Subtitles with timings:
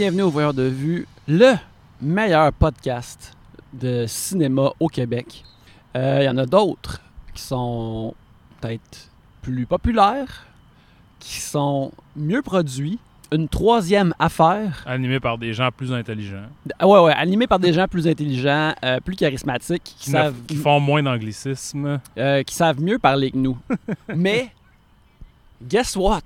[0.00, 1.56] Re-bienvenue au Voyeur de Vue, le
[2.00, 3.36] meilleur podcast
[3.74, 5.44] de cinéma au Québec.
[5.94, 7.02] Euh, Il y en a d'autres
[7.34, 8.14] qui sont
[8.62, 9.10] peut-être
[9.42, 10.46] plus populaires,
[11.18, 12.98] qui sont mieux produits.
[13.30, 16.46] Une troisième affaire, Animé par des gens plus intelligents,
[16.78, 20.56] ah ouais, ouais, animée par des gens plus intelligents, euh, plus charismatiques, qui savent, qui
[20.56, 22.00] font moins d'anglicisme.
[22.16, 23.58] euh, qui savent mieux parler que nous.
[24.16, 24.50] Mais,
[25.62, 26.22] guess what?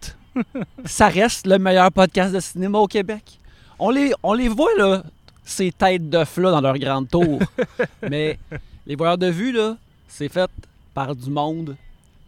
[0.85, 3.41] Ça reste le meilleur podcast de cinéma au Québec.
[3.79, 5.03] On les, on les voit, là,
[5.45, 7.41] ces têtes d'œufs là dans leur grande tour.
[8.09, 8.39] Mais
[8.87, 9.77] les voyeurs de vue, là,
[10.09, 10.51] c'est fait
[10.95, 11.77] par du monde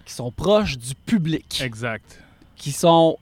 [0.05, 2.20] qui sont proches du public, Exact.
[2.56, 3.19] qui sont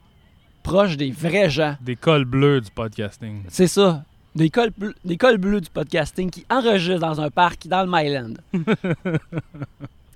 [0.63, 1.75] proches des vrais gens.
[1.81, 3.43] Des cols bleus du podcasting.
[3.47, 4.03] C'est ça.
[4.35, 7.89] Des cols, bleu- des cols bleus du podcasting qui enregistrent dans un parc dans le
[7.89, 8.33] Myland.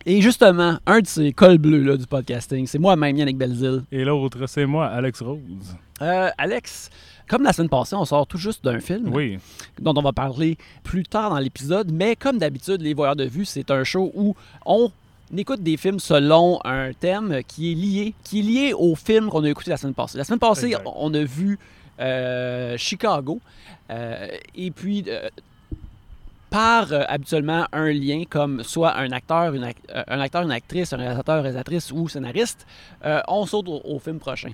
[0.05, 3.83] Et justement, un de ces cols bleus là, du podcasting, c'est moi-même, Yannick Belzile.
[3.91, 5.75] Et l'autre, c'est moi, Alex Rose.
[6.01, 6.89] Euh, Alex,
[7.29, 9.37] comme la semaine passée, on sort tout juste d'un film Oui,
[9.79, 13.45] dont on va parler plus tard dans l'épisode, mais comme d'habitude, Les Voyeurs de Vue,
[13.45, 14.35] c'est un show où
[14.65, 14.91] on
[15.37, 19.43] écoute des films selon un thème qui est lié, qui est lié au film qu'on
[19.43, 20.17] a écouté la semaine passée.
[20.17, 20.83] La semaine passée, Exact.
[20.95, 21.59] on a vu
[21.99, 23.39] euh, Chicago,
[23.91, 25.29] euh, et puis euh,
[26.49, 30.51] par euh, habituellement un lien comme soit un acteur, une, ac- euh, un acteur, une
[30.51, 32.65] actrice, un réalisateur, réalisatrice ou scénariste,
[33.05, 34.49] euh, on saute au, au film prochain.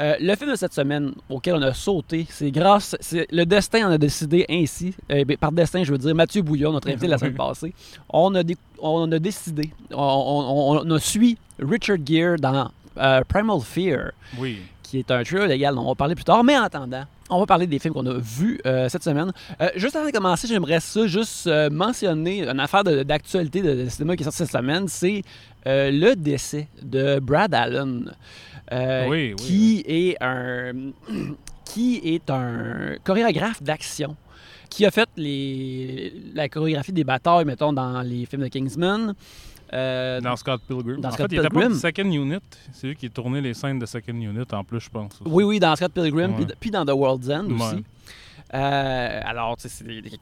[0.00, 2.96] Euh, le film de cette semaine auquel on a sauté, c'est grâce.
[3.00, 4.94] c'est- le destin en a décidé ainsi.
[5.12, 7.74] Euh, ben, par destin, je veux dire Mathieu Bouillon, notre invité de la semaine passée.
[8.08, 8.42] On a,
[8.80, 14.12] on a décidé, on, on- on- on a suivi Richard Gere dans euh, Primal Fear,
[14.38, 14.58] oui.
[14.82, 16.42] qui est un thriller légal dont on va parler plus tard.
[16.44, 19.30] Mais en attendant, on va parler des films qu'on a vus euh, cette semaine.
[19.60, 23.88] Euh, juste avant de commencer, j'aimerais ça juste euh, mentionner une affaire d'actualité de, de
[23.90, 24.88] cinéma qui est sortie cette semaine.
[24.88, 25.22] C'est
[25.66, 28.10] le décès de Brad Allen.
[28.72, 30.72] Euh, Oui, oui, qui est un
[31.64, 34.16] qui est un chorégraphe d'action
[34.68, 39.14] qui a fait les, la chorégraphie des batailles, mettons, dans les films de Kingsman.
[39.72, 41.00] Euh, Dans Scott Pilgrim.
[41.00, 41.74] Dans en Scott fait, il était pas Pilgrim.
[41.78, 42.38] Second Unit.
[42.72, 45.12] C'est lui qui a tourné les scènes de Second Unit en plus, je pense.
[45.24, 46.46] Oui, oui, dans Scott Pilgrim, Ouais.
[46.58, 47.74] puis, dans The World's End aussi.
[47.76, 47.82] Ouais.
[48.54, 50.18] Euh, alors, tu sais, c'est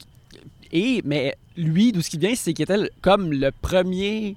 [0.72, 4.36] Et, mais lui, d'où ce qui vient, c'est qu'il était comme le premier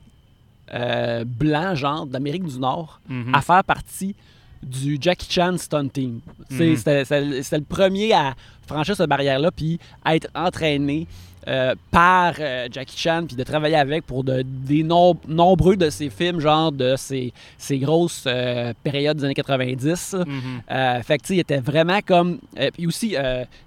[0.73, 3.33] euh, blanc, genre, d'Amérique du Nord, Mhm.
[3.35, 4.15] à faire partie
[4.63, 6.19] du Jackie Chan Stunt Team.
[6.51, 6.75] Mhm.
[6.77, 8.35] C'était le premier à
[8.67, 11.07] franchir cette barrière-là, puis à être entraîné
[11.47, 15.89] euh, par euh, Jackie Chan, puis de travailler avec pour de- des nom- nombreux de
[15.89, 20.13] ses films, genre de ces, ces grosses euh, périodes des années 90.
[20.13, 20.25] là.
[20.27, 20.41] Mhm.
[20.69, 22.37] Euh, fait que, il était vraiment comme.
[22.75, 23.15] puis aussi,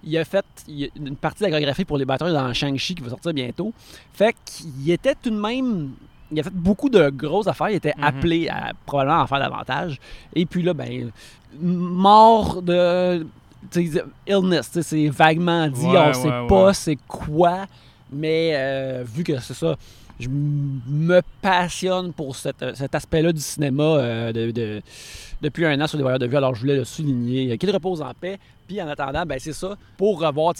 [0.04, 2.94] il a fait il a- une partie de la chorégraphie pour les batailles dans Shang-Chi
[2.94, 3.72] qui va sortir bientôt.
[4.12, 5.90] Fait qu'il était tout de même.
[6.34, 7.70] Il a fait beaucoup de grosses affaires.
[7.70, 8.04] Il était Mhm.
[8.04, 9.98] appelé à probablement en faire davantage.
[10.34, 11.10] Et puis là, ben,
[11.60, 13.26] mort de.
[14.26, 16.74] illness, c'est vaguement dit, Ouais, on sait ouais, pas ouais.
[16.74, 17.66] c'est quoi,
[18.12, 19.74] mais euh, vu que c'est ça,
[20.20, 24.82] je me passionne pour cette- cet aspect-là du cinéma euh, de- de-
[25.40, 27.56] depuis un an sur les voyeurs de vue, alors je voulais le souligner.
[27.58, 30.54] Qu'il repose en paix, puis en attendant, ben c'est ça, pour revoir,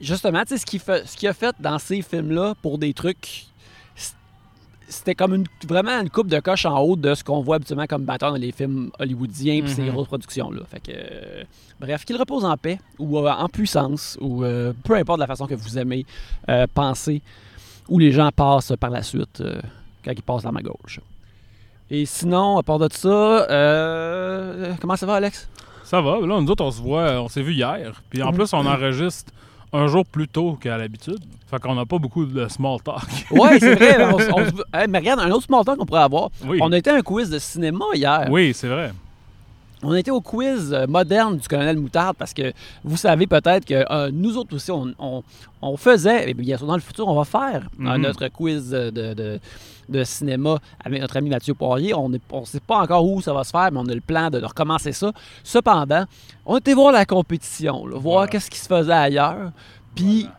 [0.00, 3.46] justement, tu sais, ce qu'il ce qu'il a fait dans ces films-là pour des trucs
[4.92, 7.86] c'était comme une, vraiment une coupe de coche en haut de ce qu'on voit habituellement
[7.86, 9.90] comme batteur dans les films hollywoodiens puis ces Mhm.
[9.90, 10.60] grosses productions-là.
[10.70, 11.42] Fait que, euh,
[11.80, 15.46] bref, qu'il repose en paix ou euh, en puissance ou euh, peu importe la façon
[15.46, 16.06] que vous aimez
[16.48, 17.20] euh, penser
[17.88, 19.60] où les gens passent par la suite euh,
[20.04, 21.00] quand ils passent à ma gauche.
[21.90, 25.48] Et sinon, à part de ça, euh, comment ça va, Alex?
[25.84, 26.20] Ça va.
[26.20, 28.02] Là, nous autres, on se voit, on s'est vu hier.
[28.08, 28.34] Puis en Mhm.
[28.36, 29.30] plus, on enregistre
[29.72, 31.18] un jour plus tôt qu'à l'habitude.
[31.50, 33.02] Fait qu'on n'a pas beaucoup de small talk.
[33.30, 33.96] Ouais, c'est vrai.
[34.32, 36.30] on, on mais regarde, un autre small talk qu'on pourrait avoir.
[36.46, 36.58] Oui.
[36.62, 38.28] On a été à un quiz de cinéma hier.
[38.30, 38.92] Oui, c'est vrai.
[39.84, 42.52] On était au quiz euh, moderne du colonel Moutarde parce que
[42.84, 45.22] vous savez peut-être que euh, nous autres aussi, on, on-
[45.60, 48.00] on faisait, et bien sûr dans le futur, on va faire euh, Mhm.
[48.02, 49.40] notre quiz de, de-
[49.88, 51.92] de cinéma avec notre ami Mathieu Poirier.
[51.94, 54.30] On ne sait pas encore où ça va se faire, mais on a le plan
[54.30, 55.12] de, de recommencer ça.
[55.42, 56.04] Cependant,
[56.46, 58.28] on était voir la compétition, là, voir Voilà.
[58.28, 59.50] qu'est-ce qui se faisait ailleurs.
[59.94, 60.36] Puis, Voilà.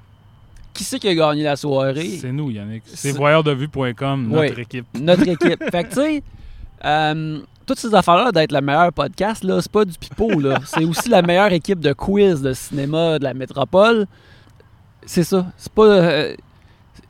[0.74, 2.18] qui c'est qui a gagné la soirée?
[2.20, 2.84] C'est nous, Yannick.
[2.86, 4.62] C'est C'est- voyeurdevue.com, notre Oui.
[4.62, 4.86] équipe.
[5.00, 5.64] notre équipe.
[5.70, 6.24] fait que, tu sais,
[6.86, 10.60] euh, toutes ces affaires-là d'être le meilleur podcast, là, c'est pas du pipeau, là.
[10.66, 14.06] C'est aussi la meilleure équipe de quiz de cinéma de la métropole.
[15.06, 15.46] C'est ça.
[15.58, 16.28] C'est pas.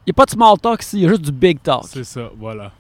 [0.06, 1.84] Il n'y a pas de small talk ici, il y a juste du big talk.
[1.86, 2.72] C'est ça, voilà.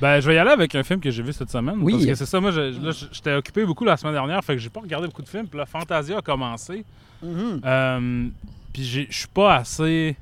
[0.00, 1.78] Ben, je vais y aller avec un film que j'ai vu cette semaine.
[1.80, 1.94] Oui.
[1.94, 4.80] Parce que c'est ça, moi, j'étais occupé beaucoup la semaine dernière, fait que j'ai pas
[4.80, 5.48] regardé beaucoup de films.
[5.48, 6.84] Puis là, Fantasia a commencé.
[7.22, 7.60] Mhm.
[7.64, 8.28] Euh,
[8.72, 10.16] puis je suis pas assez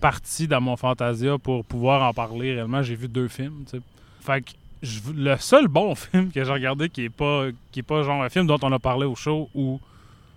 [0.00, 2.82] parti dans mon Fantasia pour pouvoir en parler réellement.
[2.82, 3.82] J'ai vu deux films, tu sais.
[4.20, 4.50] Fait que
[4.82, 8.22] je- le seul bon film que j'ai regardé qui est pas qui est pas genre
[8.22, 9.80] un film dont on a parlé au show ou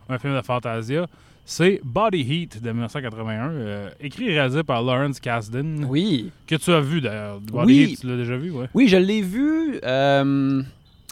[0.10, 1.08] un film de Fantasia,
[1.46, 6.30] c'est Body Heat de 1981, euh, écrit et réalisé par Lawrence Kasdan, Oui.
[6.48, 7.40] que tu as vu d'ailleurs.
[7.40, 7.90] Body Oui.
[7.92, 8.68] Heat, tu l'as déjà vu, ouais.
[8.76, 9.80] Oui, je l'ai vu.
[9.84, 10.62] euh,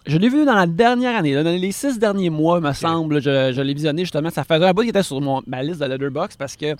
[0.05, 3.21] je l'ai vu dans la dernière année, là, dans les six derniers mois, me semble.
[3.21, 4.29] Je, je l'ai visionné justement.
[4.29, 6.75] Ça faisait un bout qui était sur mon- ma liste de Letterboxd parce que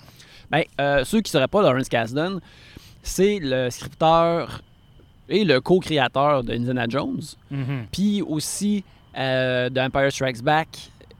[0.50, 2.38] ben, euh, ceux qui ne sauraient pas Lawrence Kasdan,
[3.02, 4.60] c'est le scripteur
[5.28, 7.86] et le co-créateur de Indiana Jones, Mhm.
[7.92, 8.84] puis aussi
[9.16, 10.68] euh, de Empire Strikes Back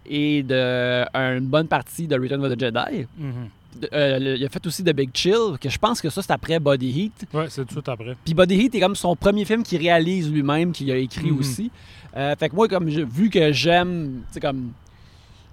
[0.06, 3.06] et de une bonne partie de Return of the Jedi.
[3.18, 3.32] Mhm.
[3.80, 6.20] De- euh, le- il a fait aussi The Big Chill, que je pense que ça,
[6.22, 7.26] c'est après Body Heat.
[7.32, 8.16] Ouais, c'est tout après.
[8.24, 11.38] Puis Body Heat est comme son premier film qu'il réalise lui-même, qu'il a écrit Mhm.
[11.38, 11.70] aussi.
[12.16, 14.72] Euh, fait que moi, comme vu que j'aime, tu sais, comme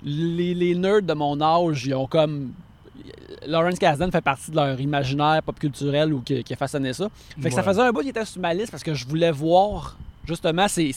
[0.04, 2.51] les, les nerds de mon âge, ils ont comme.
[3.48, 7.07] Lawrence Kasdan fait partie de leur imaginaire pop culturel ou qui, qui a façonné ça.
[7.42, 9.31] Fait que ça faisait un bout qui était sur ma liste parce que je voulais
[9.31, 10.94] voir, justement, c'est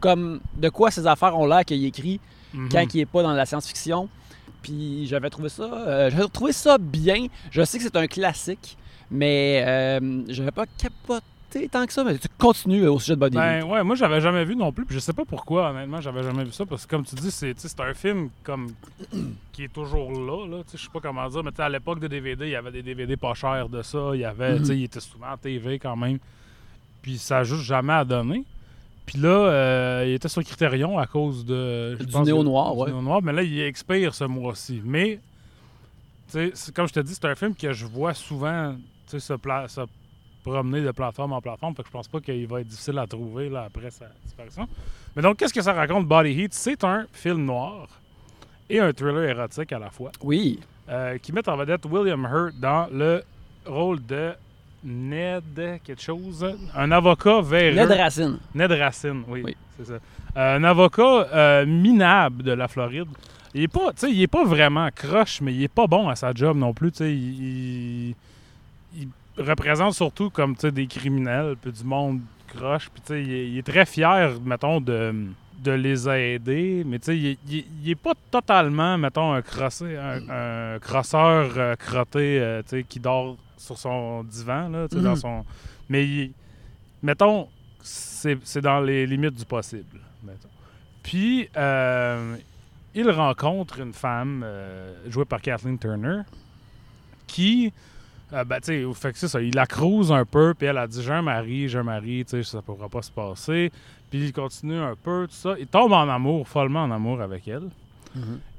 [0.00, 2.20] comme de quoi ces affaires ont l'air qu'il écrit
[2.54, 2.68] Mhm.
[2.70, 4.08] quand il est pas dans la science-fiction.
[4.62, 7.26] Puis j'avais trouvé ça, euh, j'avais trouvé ça bien.
[7.50, 8.76] Je sais que c'est un classique,
[9.10, 11.24] mais euh, j'avais pas capoté
[11.70, 12.04] tant que ça.
[12.04, 13.64] Mais tu continues au sujet de Body Ben Heat.
[13.70, 16.44] ouais, moi j'avais jamais vu non plus, puis je sais pas pourquoi honnêtement, j'avais jamais
[16.44, 18.72] vu ça parce que comme tu dis, c'est un film comme
[19.52, 22.46] qui est toujours là là, je sais pas comment dire, mais à l'époque des DVD,
[22.46, 24.84] il y avait des DVD pas chers de ça, il y avait tu sais, il
[24.84, 26.18] était souvent à TV quand même.
[27.02, 28.44] Puis ça a juste jamais à donner.
[29.06, 32.74] Puis là, euh, il était sur Criterion à cause de Du pense Néo que- Noir,
[32.74, 32.86] du ouais.
[32.90, 34.82] Néo Noir, mais là il expire ce mois-ci.
[34.84, 35.20] Mais
[36.28, 38.74] tu sais, c'est- comme je te dis, c'est un film que je vois souvent
[39.08, 39.82] tu sais, se, pla- se
[40.46, 41.74] promener de plateforme en plateforme.
[41.74, 44.68] Fait que je pense pas qu'il va être difficile à trouver là, après sa disparition.
[45.14, 46.54] Mais donc, qu'est-ce que ça raconte Body Heat?
[46.54, 47.88] C'est un film noir
[48.70, 50.60] et un thriller érotique à la fois Oui.
[50.88, 53.22] euh, qui met en vedette William Hurt dans le
[53.66, 54.32] rôle de
[54.84, 55.42] Ned
[55.84, 56.46] quelque chose?
[56.76, 57.74] Un avocat véreux.
[57.76, 58.38] Ned Racine.
[58.54, 59.56] Ned Racine, oui, Oui.
[59.78, 59.94] c'est ça.
[60.36, 63.08] Euh, un avocat euh, minable de la Floride.
[63.54, 66.32] Il est pas, il est pas vraiment croche, mais il est pas bon à sa
[66.32, 66.92] job non plus.
[67.00, 68.14] il
[69.38, 72.88] représente surtout comme des criminels, puis du monde croche.
[72.90, 75.14] Puis il, est- il est très fier, mettons, de,
[75.62, 79.42] de les aider, mais tu sais, il, il est- il est pas totalement, mettons, un
[79.42, 85.16] crossé, un, un crosseur euh, crotté, euh, qui dort sur son divan, là, dans Mhm.
[85.16, 85.44] son...
[85.88, 86.30] Mais
[87.02, 87.48] mettons,
[87.82, 90.00] c'est c'est dans les limites du possible.
[90.22, 90.48] mettons.
[91.02, 92.36] Puis, euh,
[92.94, 96.22] il rencontre une femme euh, jouée par Kathleen Turner
[97.26, 97.72] qui,
[98.32, 100.78] euh, ben, tu sais, fait que c'est ça, il la crouse un peu, puis elle
[100.78, 103.70] a dit J'ai un mari, j'ai un mari, tu sais, ça pourra pas se passer.
[104.10, 105.54] Puis il continue un peu, tout ça.
[105.58, 107.68] Il tombe en amour, follement en amour avec elle.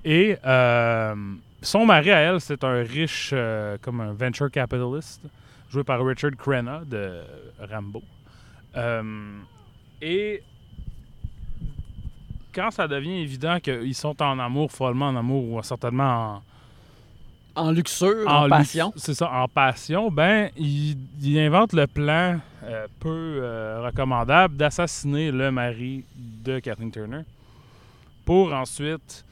[0.05, 1.15] Et euh,
[1.61, 5.21] son mari à elle, c'est un riche, euh, comme un venture capitalist,
[5.69, 7.21] joué par Richard Crenna de
[7.71, 8.01] Rambo.
[8.75, 9.39] Euh,
[10.01, 10.43] et
[12.53, 16.41] quand ça devient évident qu'ils sont en amour, follement en amour, ou certainement En
[17.71, 18.94] luxure, en, en, en passion.
[18.95, 23.09] C'est ça, en passion, ben, il, il invente le plan euh, peu
[23.42, 27.22] euh, recommandable d'assassiner le mari de Kathleen Turner
[28.25, 29.24] pour ensuite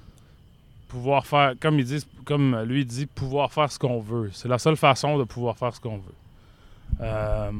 [0.88, 4.30] pouvoir faire, comme il dit, comme lui dit, pouvoir faire ce qu'on veut.
[4.34, 6.14] C'est la seule façon de pouvoir faire ce qu'on veut.
[7.02, 7.52] Euh,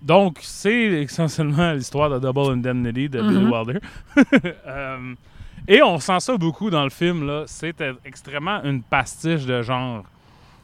[0.00, 3.52] donc, c'est essentiellement l'histoire de Double Indemnity de Billy Mhm.
[3.52, 3.80] Wilder.
[5.68, 7.44] Et on sent ça beaucoup dans le film, là.
[7.46, 10.02] C'est euh, extrêmement une pastiche de genre.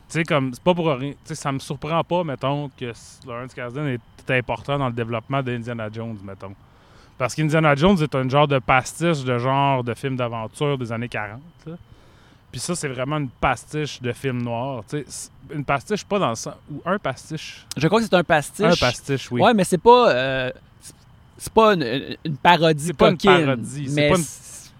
[0.09, 1.12] Tu sais, comme, c'est pas pour rien.
[1.12, 2.93] Tu sais, ça me surprend pas, mettons, que
[3.26, 6.55] Lawrence Kasdan est important dans le développement d'Indiana Jones, mettons.
[7.17, 11.09] Parce qu'Indiana Jones est un genre de pastiche de genre de film d'aventure des années
[11.09, 11.40] 40.
[11.67, 11.73] là.
[12.50, 14.83] Puis ça, c'est vraiment une pastiche de film noir.
[14.88, 16.55] Tu sais, c'est une pastiche, pas dans le sens.
[16.73, 17.67] Ou un pastiche.
[17.76, 18.64] Je crois que c'est un pastiche.
[18.67, 19.43] Un pastiche, oui.
[19.43, 20.11] Ouais, mais c'est pas.
[20.12, 20.50] euh,
[21.37, 24.25] c'est- pas une, une parodie C'est pas une parodie, c'est pas une-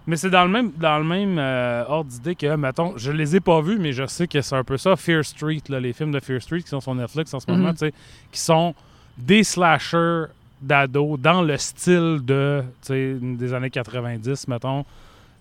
[0.09, 3.35] Mais c'est dans le même, dans le même euh, ordre d'idée que, mettons, je les
[3.35, 5.93] ai pas vus, mais je sais que c'est un peu ça, Fear Street, là, les
[5.93, 7.73] films de Fear Street qui sont sur Netflix en ce moment, Mhm.
[7.73, 7.93] tu sais,
[8.31, 8.73] qui sont
[9.17, 10.25] des slashers
[10.61, 14.83] d'ados dans le style de, des années 90, mettons,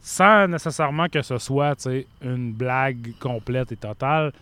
[0.03, 4.33] sans nécessairement que ce soit, tu sais, une blague complète et totale.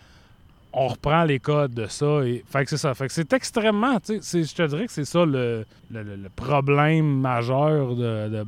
[0.73, 2.21] On reprend les codes de ça.
[2.25, 2.93] Et, fait que c'est ça.
[2.93, 7.19] Fait que c'est extrêmement, je te dirais que c'est ça le, le- le- le problème
[7.21, 8.45] majeur de, de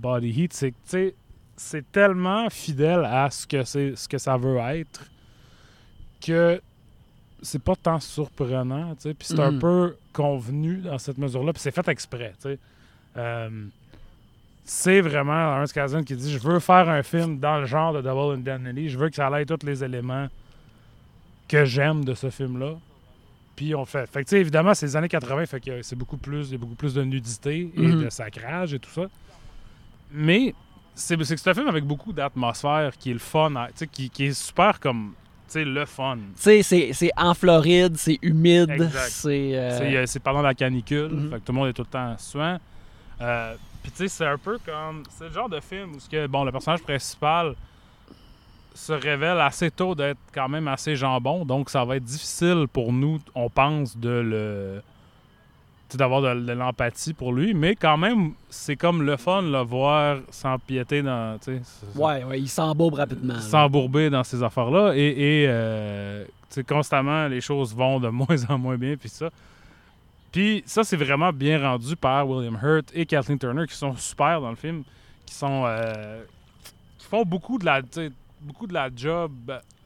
[0.00, 1.14] Body Heat, c'est que, tu sais,
[1.56, 5.04] c'est tellement fidèle à ce que, c'est, ce que ça veut être
[6.24, 6.60] que
[7.42, 9.14] c'est pas tant surprenant, tu sais.
[9.14, 9.58] Puis c'est un Mhm.
[9.60, 11.52] peu convenu dans cette mesure-là.
[11.52, 12.58] Puis c'est fait exprès, tu sais.
[13.16, 13.66] Euh,
[14.64, 18.02] c'est vraiment Lawrence Kasdan qui dit Je veux faire un film dans le genre de
[18.02, 18.88] Double Indemnity.
[18.90, 20.28] Je veux que ça aille tous les éléments
[21.48, 22.74] que j'aime de ce film-là.
[23.56, 24.06] Puis on fait.
[24.08, 26.52] Fait que, tu sais, évidemment, c'est les années 80, fait que c'est beaucoup plus, il
[26.52, 28.04] y a beaucoup plus de nudité et Mhm.
[28.04, 29.06] de sacrage et tout ça.
[30.10, 30.54] Mais
[30.94, 34.26] c'est que c'est un film avec beaucoup d'atmosphère qui est le fun, sais, qui, qui
[34.26, 35.12] est super comme,
[35.64, 36.18] le fun.
[36.62, 36.62] C'est-
[36.92, 38.70] c'est en Floride, c'est humide,
[39.08, 39.54] c'est...
[39.56, 41.30] euh, C'est, euh, pendant la canicule, Mhm.
[41.30, 42.58] fait que tout le monde est tout le temps suant.
[43.20, 45.04] Euh, Puis tu sais, c'est un peu comme.
[45.16, 47.54] C'est le genre de film où que, bon, le personnage principal
[48.74, 52.92] se révèle assez tôt d'être quand même assez jambon, donc ça va être difficile pour
[52.92, 54.82] nous, on pense, de le.
[55.96, 60.18] D'avoir de, de l'empathie pour lui, mais quand même, c'est comme le fun le voir
[60.30, 61.38] s'empiéter dans.
[61.94, 63.40] Ouais, ouais, il s'embourbe rapidement.
[63.40, 66.24] s'embourber dans ces affaires-là et, et euh,
[66.68, 69.30] constamment les choses vont de moins en moins bien puis ça.
[70.30, 74.42] Puis ça c'est vraiment bien rendu par William Hurt et Kathleen Turner qui sont super
[74.42, 74.82] dans le film,
[75.24, 76.22] qui sont euh,
[76.98, 77.80] qui font beaucoup de la
[78.42, 79.32] beaucoup de la job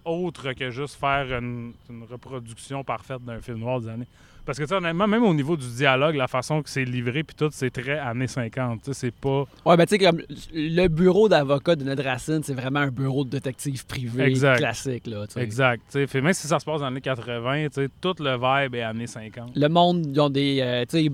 [0.04, 4.08] autre que juste faire une, une reproduction parfaite d'un film noir des années.
[4.44, 7.22] Parce que tu sais, honnêtement, même au niveau du dialogue, la façon que c'est livré
[7.22, 8.80] puis tout, c'est très années 50.
[8.82, 10.20] Tu sais, c'est pas Ouais, ben tu sais, comme
[10.52, 14.56] le bureau d'avocat de Ned Racine, c'est vraiment un bureau de détective privé Exact.
[14.58, 15.82] classique, là, exact.
[16.08, 18.74] Fait même si ça se passe dans les années 80, tu sais, tout le vibe
[18.74, 19.52] est années 50.
[19.54, 20.58] Le monde, ils ont des...
[20.60, 21.12] euh, tu sais...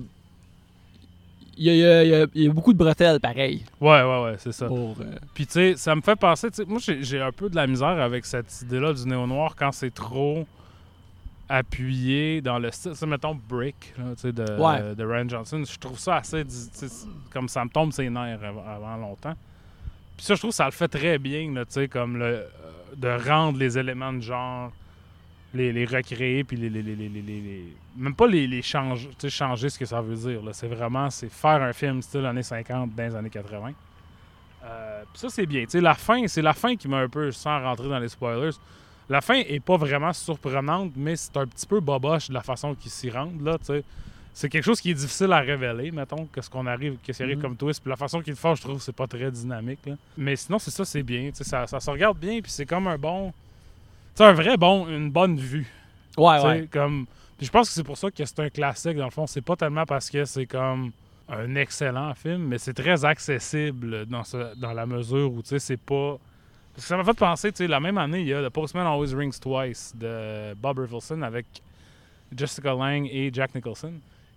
[1.61, 3.65] Il y a, il y a- il y a- beaucoup de bretelles, pareil.
[3.81, 4.67] Ouais, ouais, ouais, c'est ça.
[4.67, 7.55] Pour, euh, Puis, tu sais, ça me fait penser, moi, j'ai j'ai un peu de
[7.57, 10.47] la misère avec cette idée-là du néo-noir quand c'est trop
[11.49, 12.93] appuyé dans le style.
[13.07, 14.95] Mettons Brick, là, de, Ouais.
[14.95, 15.63] de Ryan Johnson.
[15.67, 16.43] Je trouve ça assez.
[17.31, 19.35] comme ça me tombe ses nerfs avant, longtemps.
[20.15, 22.47] Puis ça, je trouve que ça le fait très bien, là, comme le, euh,
[22.95, 24.71] de rendre les éléments de genre,
[25.53, 27.63] les, les recréer, puis les, les, les,
[27.97, 30.41] Même pas les, les changer, changer ce que ça veut dire.
[30.51, 33.71] C'est vraiment, c'est faire un film style années 50 dans les années 80.
[34.65, 35.65] Euh, puis ça, c'est bien.
[35.73, 38.51] La fin, c'est la fin qui m'a un peu, sans rentrer dans les spoilers,
[39.09, 42.75] la fin est pas vraiment surprenante, mais c'est un petit peu boboche de la façon
[42.75, 43.81] qu'ils s'y rendent, là, tu.
[44.31, 47.37] C'est quelque chose qui est difficile à révéler, mettons, qu'est-ce qu'on arrive, qu'est-ce qui arrive
[47.37, 47.41] Mhm.
[47.41, 47.81] comme twist.
[47.81, 49.95] Puis la façon qu'ils le font, je trouve, c'est pas très dynamique, là.
[50.17, 51.31] Mais sinon, c'est ça, c'est bien.
[51.33, 53.33] Ça, ça se regarde bien, puis c'est comme un bon...
[54.15, 55.67] Sais, un vrai bon, une bonne vue.
[56.17, 56.67] Ouais, ouais.
[56.71, 57.05] Comme...
[57.37, 59.27] Puis je pense que c'est pour ça que c'est un classique, dans le fond.
[59.27, 60.91] C'est pas tellement parce que c'est comme
[61.27, 64.55] un excellent film, mais c'est très accessible dans, ce...
[64.57, 66.17] dans la mesure où, tu sais, c'est pas...
[66.73, 68.49] Parce que ça m'a fait penser, tu sais, la même année, il y a The
[68.53, 71.45] Postman Always Rings Twice de Bob Wilson avec
[72.35, 73.93] Jessica Lange et Jack Nicholson,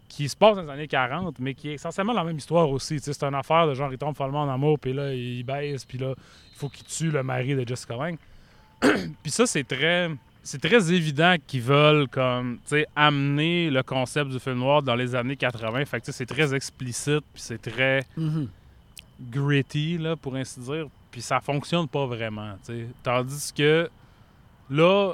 [0.08, 2.96] qui se passe dans les années 40, mais qui est essentiellement la même histoire aussi.
[2.96, 5.42] Tu sais, c'est une affaire de genre, il tombe follement en amour, puis là, il
[5.44, 8.16] baisse, puis là, il faut qu'il tue le mari de Jessica Lange.
[9.22, 10.10] puis ça, c'est très
[10.44, 14.96] c'est très évident qu'ils veulent comme tu sais amener le concept du film noir dans
[14.96, 18.48] les années 80 fait que tu sais, c'est très explicite puis c'est très Mhm.
[19.30, 22.86] gritty là pour ainsi dire puis ça fonctionne pas vraiment tu sais.
[23.04, 23.88] tandis que
[24.70, 25.12] là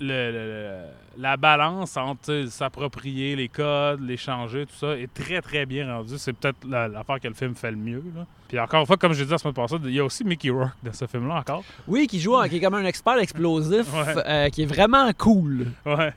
[0.00, 5.86] le- la balance entre s'approprier les codes, les changer, tout ça est très très bien
[5.94, 6.18] rendu.
[6.18, 8.02] C'est peut-être la- l'affaire que le film fait le mieux.
[8.16, 8.26] là.
[8.48, 10.24] Puis encore une fois, comme je l'ai dit la semaine passée, il y a aussi
[10.24, 11.62] Mickey Rourke dans ce film-là encore.
[11.86, 14.14] Oui, qui joue, qui est comme un expert explosif, Ouais.
[14.26, 15.68] euh, qui est vraiment cool.
[15.86, 16.12] Ouais.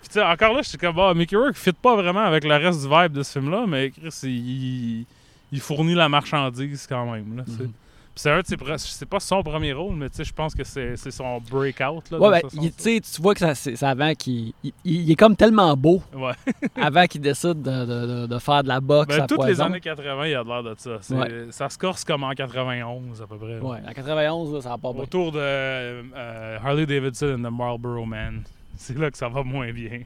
[0.00, 2.42] Puis tu sais, encore là, je suis comme, bon, Mickey Rourke fit pas vraiment avec
[2.42, 5.06] le reste du vibe de ce film-là, mais Chris, il,
[5.52, 7.36] il fournit la marchandise quand même.
[7.36, 7.68] Là, sais.
[8.14, 8.44] C'est un de
[8.76, 12.10] c'est pas son premier rôle, mais je pense que c'est son breakout.
[12.10, 14.52] Là, Ouais, ben, il- tu vois que ça- c'est avant qu'il.
[14.62, 16.32] Il, il est comme tellement beau Ouais.
[16.76, 19.60] avant qu'il décide de, de- de- de faire de la boxe Ben, à toutes les
[19.62, 20.98] années 80, il y a de l'air de ça.
[21.14, 21.46] Ouais.
[21.50, 23.58] Ça se corse comme en 91 à peu près.
[23.58, 25.02] Ouais, en 91, là, ça va pas bien.
[25.04, 28.42] Autour de euh, Harley Davidson and the Marlboro Man.
[28.76, 30.00] C'est là que ça va moins bien.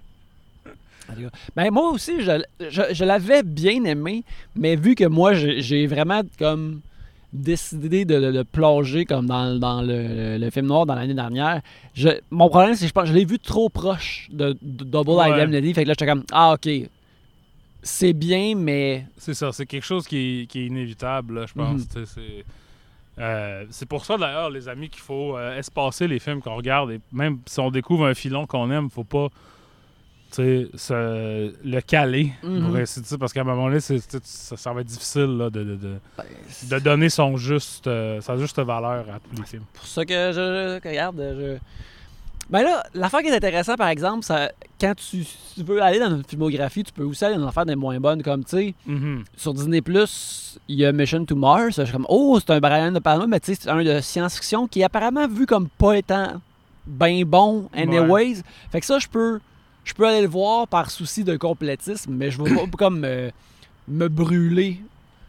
[1.55, 4.25] Ben, moi aussi, je, je, je l'avais bien aimé,
[4.57, 6.81] mais vu que moi, j'ai vraiment comme
[7.37, 11.61] décidé de, de plonger comme dans, dans le, le film noir dans l'année dernière,
[11.95, 15.11] je, mon problème, c'est que je pense je l'ai vu trop proche de, de Double
[15.11, 15.31] Ouais.
[15.31, 15.75] Indemnity.
[15.75, 16.69] Fait que là, j'étais comme, ah, ok,
[17.83, 21.55] c'est bien, mais C'est ça, c'est quelque chose qui est, qui est inévitable, là, je
[21.55, 21.83] pense.
[21.95, 22.05] Mhm.
[22.07, 22.45] C'est
[23.19, 26.91] euh, c'est pour ça, d'ailleurs, les amis, qu'il faut euh, espacer les films qu'on regarde.
[26.91, 29.29] Et même si on découvre un filon qu'on aime, faut pas
[30.75, 34.87] se- le caler, pour ainsi dire, parce qu'à un moment donné, ça, ça va être
[34.87, 36.25] difficile là, de, de, de- ben,
[36.71, 39.65] de donner son juste, euh, sa juste valeur à tous les films.
[39.75, 41.57] pour ça que je, regarde, je...
[42.49, 45.25] Ben là, l'affaire qui est intéressante, par exemple, ça, quand tu,
[45.57, 47.99] tu veux aller dans une filmographie, tu peux aussi aller dans une affaire des moins
[47.99, 49.25] bonnes, comme, tu sais, Mhm.
[49.37, 49.83] sur Disney+,
[50.69, 51.75] il y a Mission to Mars.
[51.77, 54.01] Je suis comme, oh, c'est un Brian De Palma, mais tu sais, c'est un de
[54.01, 56.41] science-fiction qui est apparemment vu comme pas étant
[56.87, 58.43] bien bon, anyways.
[58.71, 59.41] Fait que ça, je peux,
[59.87, 63.31] je peux aller le voir par souci de complétisme, mais je veux pas comme me,
[63.89, 64.81] me brûler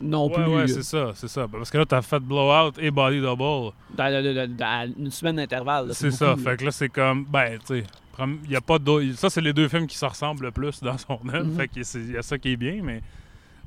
[0.01, 0.45] non Ouais, plus.
[0.55, 1.47] ouais, c'est ça, c'est ça.
[1.47, 3.71] Parce que là, t'as fait Blowout et Body Double.
[3.95, 5.89] dans, une semaine d'intervalle.
[5.93, 6.27] C'est ça.
[6.27, 6.37] là.
[6.37, 7.83] Fait que là, c'est comme, ben, tu sais,
[8.15, 10.51] prom- il y a pas d'autres- Ça, c'est les deux films qui se ressemblent le
[10.51, 11.45] plus dans son œuvre.
[11.45, 11.55] Mhm.
[11.57, 11.69] Fait
[12.11, 13.03] y a ça qui est bien, mais tu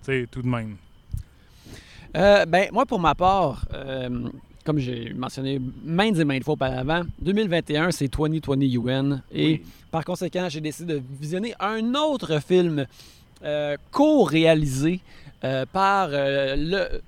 [0.02, 0.76] sais, tout de même.
[2.16, 4.28] Euh, ben, moi, pour ma part, euh,
[4.64, 9.22] comme j'ai mentionné maintes et maintes fois auparavant, 2021, c'est 2020 UN.
[9.32, 9.62] Et Oui.
[9.90, 12.86] par conséquent, j'ai décidé de visionner un autre film
[13.42, 15.00] euh, co-réalisé
[15.44, 17.00] euh, par euh, le,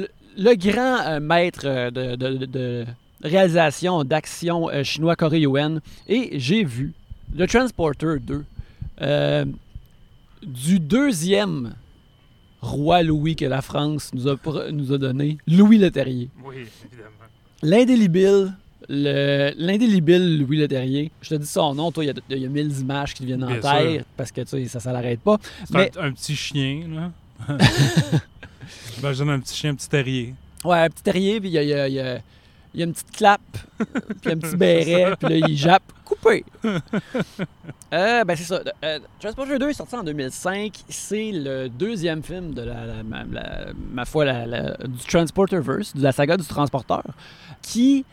[0.00, 0.08] le,
[0.38, 2.86] le grand maître de, de- de- de
[3.22, 5.80] réalisation d'action chinois coréen.
[6.08, 6.92] Et j'ai vu
[7.36, 8.44] le Transporter 2
[9.02, 9.44] euh,
[10.42, 11.74] du deuxième
[12.60, 16.28] roi Louis que la France nous a, pro- nous a donné, Louis Leterrier.
[16.44, 17.10] Oui, évidemment.
[17.62, 18.52] L'indélébile,
[18.88, 21.10] le- l'indélébile Louis Leterrier.
[21.22, 23.20] Je te dis son nom, toi, il y a- il y, a mille images qui
[23.22, 24.02] te viennent en tête sûr.
[24.16, 25.38] parce que tu sais, ça, ça l'arrête pas.
[25.64, 27.12] C'est Mais- un, un petit chien, là.
[28.96, 30.34] J'imagine un petit chien, un petit terrier.
[30.64, 32.20] Ouais, un petit terrier, puis il y a, il y a- il y a-
[32.74, 33.40] il y a une petite clap,
[34.22, 35.82] puis un petit béret, puis là, il jappe.
[36.04, 36.44] Coupé!
[37.92, 38.60] Euh, ben, c'est ça.
[38.84, 40.72] Euh, Transporter 2 est sorti en 2005.
[40.88, 45.96] C'est le deuxième film de la, la- ma, la- ma foi, la- la- du Transporterverse,
[45.96, 47.02] de la saga du transporteur,
[47.62, 48.04] qui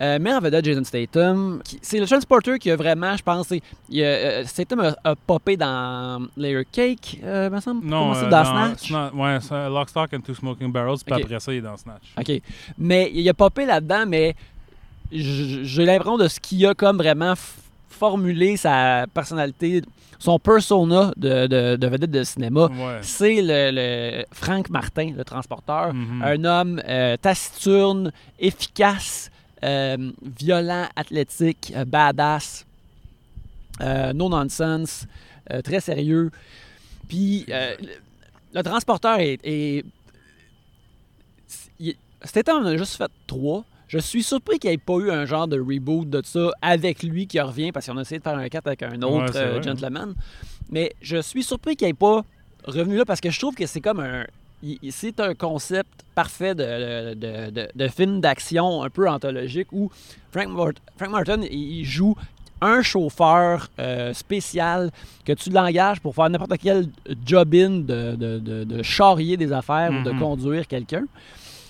[0.00, 1.60] euh, met en vedette Jason Statham.
[1.82, 3.52] C'est le Transporter qui a vraiment, je pense,
[3.88, 7.86] il a, euh, Statham a, a popé dans Layer Cake, euh, me semble?
[7.86, 8.90] Non, ça, euh, dans, dans Snatch?
[8.90, 11.22] Sna- ouais, c'est Lock, Stock and Two Smoking Barrels, puis Ok.
[11.24, 12.12] après ça, il est dans Snatch.
[12.18, 12.42] OK.
[12.78, 14.34] Mais il a popé là-dedans, mais
[15.12, 17.34] j'ai l'impression de ce qu'il a comme vraiment
[17.88, 19.82] formulé sa personnalité,
[20.18, 22.66] son persona de, de, de vedette de cinéma.
[22.66, 22.98] Ouais.
[23.02, 25.94] C'est le, le Frank Martin, le transporteur.
[25.94, 26.22] Mhm.
[26.22, 29.30] Un homme euh, taciturne, efficace,
[29.64, 32.66] euh, violent, athlétique, euh, badass,
[33.80, 35.06] euh, no nonsense,
[35.50, 36.30] euh, très sérieux.
[37.08, 39.84] Puis le, transporteur est.
[42.22, 43.64] cet été, on en a juste fait trois.
[43.88, 47.04] Je suis surpris qu'il n'y ait pas eu un genre de reboot de ça avec
[47.04, 49.58] lui qui revient parce qu'on a essayé de faire un 4 avec un autre Ouais,
[49.58, 49.62] hein.
[49.62, 50.14] gentleman.
[50.70, 52.24] Mais je suis surpris qu'il n'ait pas
[52.64, 54.26] revenu là parce que je trouve que c'est comme un.
[54.90, 59.90] C'est un concept parfait de, de, de- de film d'action un peu anthologique où
[60.32, 62.14] Frank, Mart- Frank Martin il joue
[62.60, 64.90] un chauffeur euh, spécial
[65.26, 66.88] que tu l'engages pour faire n'importe quel
[67.24, 70.20] job-in de charrier des affaires ou de Mhm.
[70.20, 71.04] conduire quelqu'un.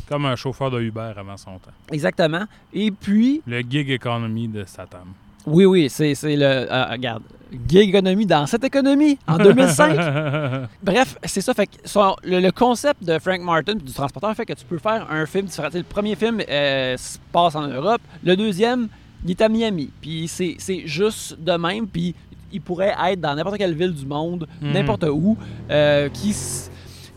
[0.09, 1.73] Comme un chauffeur de Uber avant son temps.
[1.91, 2.45] Exactement.
[2.73, 4.99] Et puis, Le gig economy de Satan.
[5.47, 6.43] Oui, oui, c'est le.
[6.45, 7.23] euh, regarde,
[7.69, 9.97] gig économie dans cette économie en 2005.
[10.83, 11.55] Bref, c'est ça.
[11.55, 14.79] Fait que son- le, le concept de Frank Martin du transporteur fait que tu peux
[14.79, 15.69] faire un film différent.
[15.73, 18.01] Le premier film euh, se passe en Europe.
[18.25, 18.89] Le deuxième,
[19.25, 19.91] il est à Miami.
[20.01, 20.57] Puis c'est
[20.87, 21.87] juste de même.
[21.87, 22.15] Puis
[22.53, 24.73] il pourrait être dans n'importe quelle ville du monde, Mhm.
[24.73, 25.37] n'importe où,
[25.71, 26.35] euh, qui,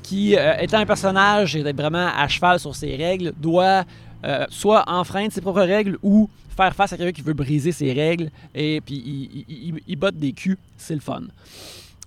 [0.03, 3.83] qui euh, étant un personnage et d'être vraiment à cheval sur ses règles, doit
[4.25, 6.29] euh, soit enfreindre ses propres règles ou
[6.63, 9.95] faire face à quelqu'un qui veut briser ses règles et puis il, il, il- il
[9.95, 10.57] botte des culs.
[10.77, 11.23] C'est le fun.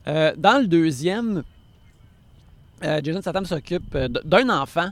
[0.08, 1.42] Euh, dans le deuxième,
[2.84, 4.90] euh, Jason Statham s'occupe euh, d'un enfant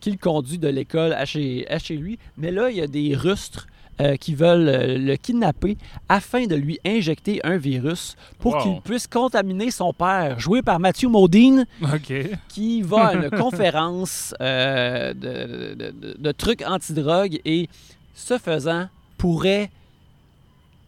[0.00, 2.18] qu'il conduit de l'école à chez, à chez lui.
[2.38, 3.66] Mais là, il y a des rustres
[4.00, 5.76] euh, qui veulent euh, le kidnapper
[6.08, 8.62] afin de lui injecter un virus pour Wow.
[8.62, 11.66] qu'il puisse contaminer son père, joué par Matthew Modine,
[12.48, 17.68] qui va à une conférence euh, de, de- de- de trucs antidrogue et,
[18.18, 19.70] ce faisant, pourrait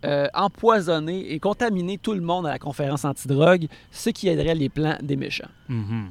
[0.04, 4.68] euh, empoisonner et contaminer tout le monde à la conférence antidrogue, ce qui aiderait les
[4.68, 5.48] plans des méchants.
[5.68, 6.10] Mhm.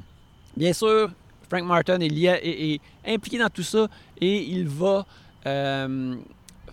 [0.56, 1.10] Bien sûr,
[1.48, 3.88] Frank Martin est, lié, est- est impliqué dans tout ça
[4.20, 5.04] et il va
[5.46, 6.16] euh,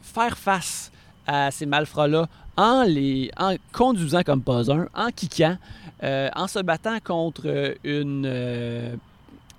[0.02, 0.92] faire face
[1.26, 5.58] à ces malfrats-là en les en conduisant comme pas un, en kickant,
[6.04, 8.98] euh, en se battant contre une,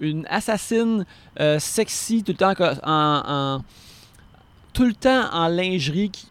[0.00, 1.04] une assassine
[1.58, 3.64] sexy tout le temps en, en-
[4.78, 6.28] tout le temps en lingerie qui-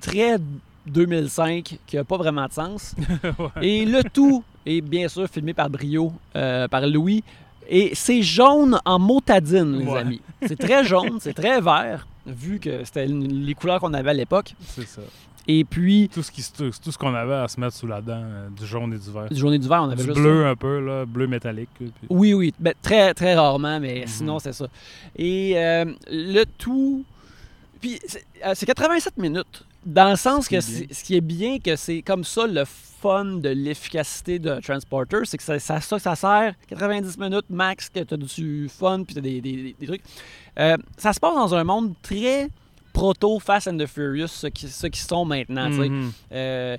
[0.00, 0.38] très
[0.86, 2.94] 2005 qui a pas vraiment de sens.
[3.62, 7.22] Et le tout est bien sûr filmé par Brio, euh, par Louis.
[7.68, 10.00] Et c'est jaune en motadine, les Ouais.
[10.00, 10.20] amis.
[10.46, 14.54] C'est très jaune, c'est très vert, vu que c'était les couleurs qu'on avait à l'époque.
[14.66, 15.02] C'est ça.
[15.46, 18.00] Et puis, Tout ce qui se- tout ce qu'on avait à se mettre sous la
[18.00, 19.28] dent, euh, du jaune et du vert.
[19.30, 21.68] du journée d'hiver, on avait Du juste bleu un peu, là, bleu métallique.
[21.76, 24.06] puis- Oui, oui, ben, très, très rarement, mais Mhm.
[24.06, 24.66] sinon, c'est ça.
[25.16, 27.04] Et euh, le tout.
[27.80, 29.64] Puis, c'est euh, c'est 87 minutes.
[29.86, 33.48] Dans le sens que ce qui est bien, que c'est comme ça le fun de
[33.48, 38.12] l'efficacité de Transporter, c'est que ça, ça, ça, ça sert 90 minutes max, que tu
[38.14, 40.02] as du fun, puis tu as des, des- des trucs.
[40.58, 42.48] Euh, ça se passe dans un monde très
[42.92, 45.70] proto Fast and the Furious, ce qui, qui sont maintenant.
[45.70, 46.12] Mhm.
[46.32, 46.76] Euh,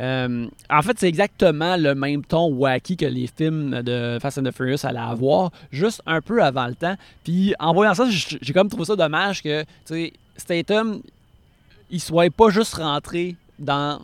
[0.00, 4.42] euh, en fait, c'est exactement le même ton wacky que les films de Fast and
[4.42, 6.96] the Furious allaient avoir, juste un peu avant le temps.
[7.22, 11.00] Puis en voyant ça, j'ai comme trouvé ça dommage que, tu sais, Statham,
[11.90, 14.00] il soit pas juste rentré dans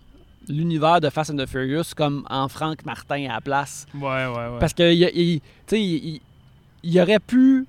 [0.48, 3.86] l'univers de Fast and the Furious comme en Frank Martin à la place.
[3.94, 4.58] Ouais, ouais, ouais.
[4.58, 6.20] Parce que il, il- tu sais, il, il-
[6.82, 7.66] il aurait pu.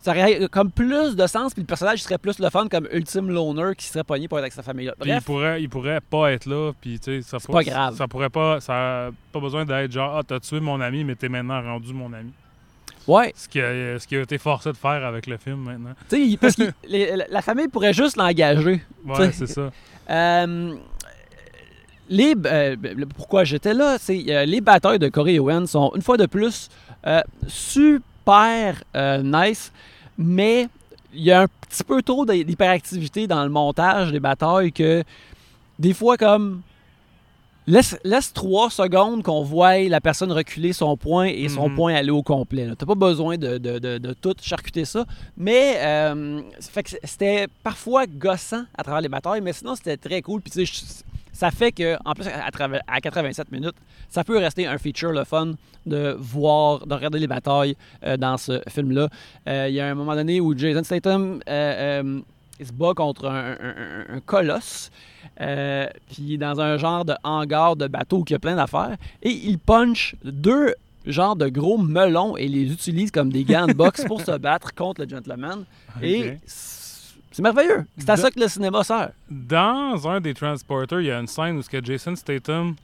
[0.00, 3.30] Ça aurait comme plus de sens, puis le personnage serait plus le fun comme Ultime
[3.30, 4.90] Loner qui serait pogné pour être avec sa famille.
[5.04, 7.96] Il pourrait, il pourrait pas être là, puis tu sais, ça pour- pas grave.
[7.96, 11.16] Ça pourrait pas, ça a pas besoin d'être genre, ah, t'as tué mon ami, mais
[11.16, 12.30] t'es maintenant rendu mon ami.
[13.08, 13.32] Ouais.
[13.36, 15.94] Ce qui, a, ce qui a été forcé de faire avec le film maintenant.
[16.08, 16.64] Tu sais, parce que
[17.32, 18.82] la famille pourrait juste l'engager.
[19.04, 19.32] Ouais, T'sais.
[19.32, 19.70] c'est ça.
[20.10, 20.74] Euh,
[22.08, 22.76] les, euh,
[23.16, 26.68] pourquoi j'étais là, c'est euh, les batailles de Corey Owen sont une fois de plus
[27.06, 28.82] euh, super
[29.22, 29.72] nice,
[30.16, 30.68] mais
[31.12, 35.02] il y a un petit peu trop d'hy- d'hyperactivité dans le montage des batailles que
[35.78, 36.62] des fois comme
[37.68, 41.76] laisse, laisse trois secondes qu'on voit la personne reculer son point et son Mhm.
[41.76, 42.66] point aller au complet.
[42.66, 42.74] là.
[42.76, 45.04] T'as pas besoin de, de- de- de tout charcuter ça,
[45.36, 46.40] mais euh,
[47.04, 50.40] c'était parfois gossant à travers les batailles, mais sinon c'était très cool.
[50.40, 50.72] Puis tu
[51.32, 53.76] ça fait que en plus à, travers- à 87 minutes,
[54.08, 55.52] ça peut rester un feature le fun
[55.86, 59.08] de voir, de regarder les batailles euh, dans ce film-là.
[59.48, 61.40] Euh, Il y a un moment donné où Jason Statham
[62.60, 63.54] il se bat contre un, un-
[64.10, 64.90] un- un colosse.
[65.40, 68.96] euh, puis il est dans un genre de hangar de bateau qui a plein d'affaires.
[69.22, 70.74] Et il punch deux
[71.06, 74.74] genres de gros melons et les utilise comme des gants de boxe pour se battre
[74.74, 75.64] contre le gentleman.
[76.02, 77.84] Et c'est merveilleux.
[77.96, 79.10] C'est à ça que le cinéma sert.
[79.30, 82.74] Dans un des transporters, il y a une scène où ce que Jason Statham,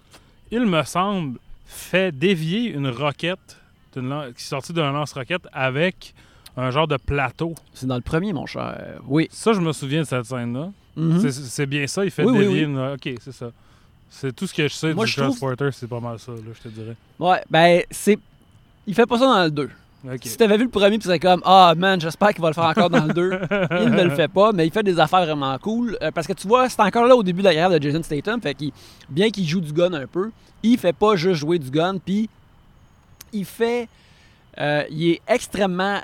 [0.51, 3.59] il me semble, fait dévier une roquette
[3.93, 6.15] qui est sortie d'un lance-roquette avec
[6.57, 7.55] un genre de plateau.
[7.73, 9.01] C'est dans le premier, mon cher.
[9.07, 9.29] Oui.
[9.31, 10.71] Ça, je me souviens de cette scène-là.
[10.97, 11.21] Mhm.
[11.21, 12.71] C'est- C'est bien ça, il fait Oui, dévier oui.
[12.73, 12.79] une...
[12.95, 13.51] Ok, c'est ça.
[14.11, 16.31] C'est tout ce que je sais Moi, du je trouve- transporter, c'est pas mal ça,
[16.33, 16.95] là, je te dirais.
[17.19, 18.17] Ouais, ben, c'est.
[18.87, 19.71] Il fait pas ça dans le 2.
[20.07, 20.19] Ok.
[20.23, 22.65] Si t'avais vu le premier, puis c'est comme, ah man, j'espère qu'il va le faire
[22.65, 23.31] encore dans le 2.
[23.81, 25.97] il ne le fait pas, mais il fait des affaires vraiment cool.
[26.03, 28.03] Euh, parce que tu vois, c'est encore là au début de la carrière de Jason
[28.03, 28.41] Statham.
[28.41, 28.71] Fait qu'il,
[29.09, 30.31] bien qu'il joue du gun un peu,
[30.63, 32.29] il fait pas juste jouer du gun, puis
[33.33, 33.89] il fait.
[34.61, 36.01] euh, il est extrêmement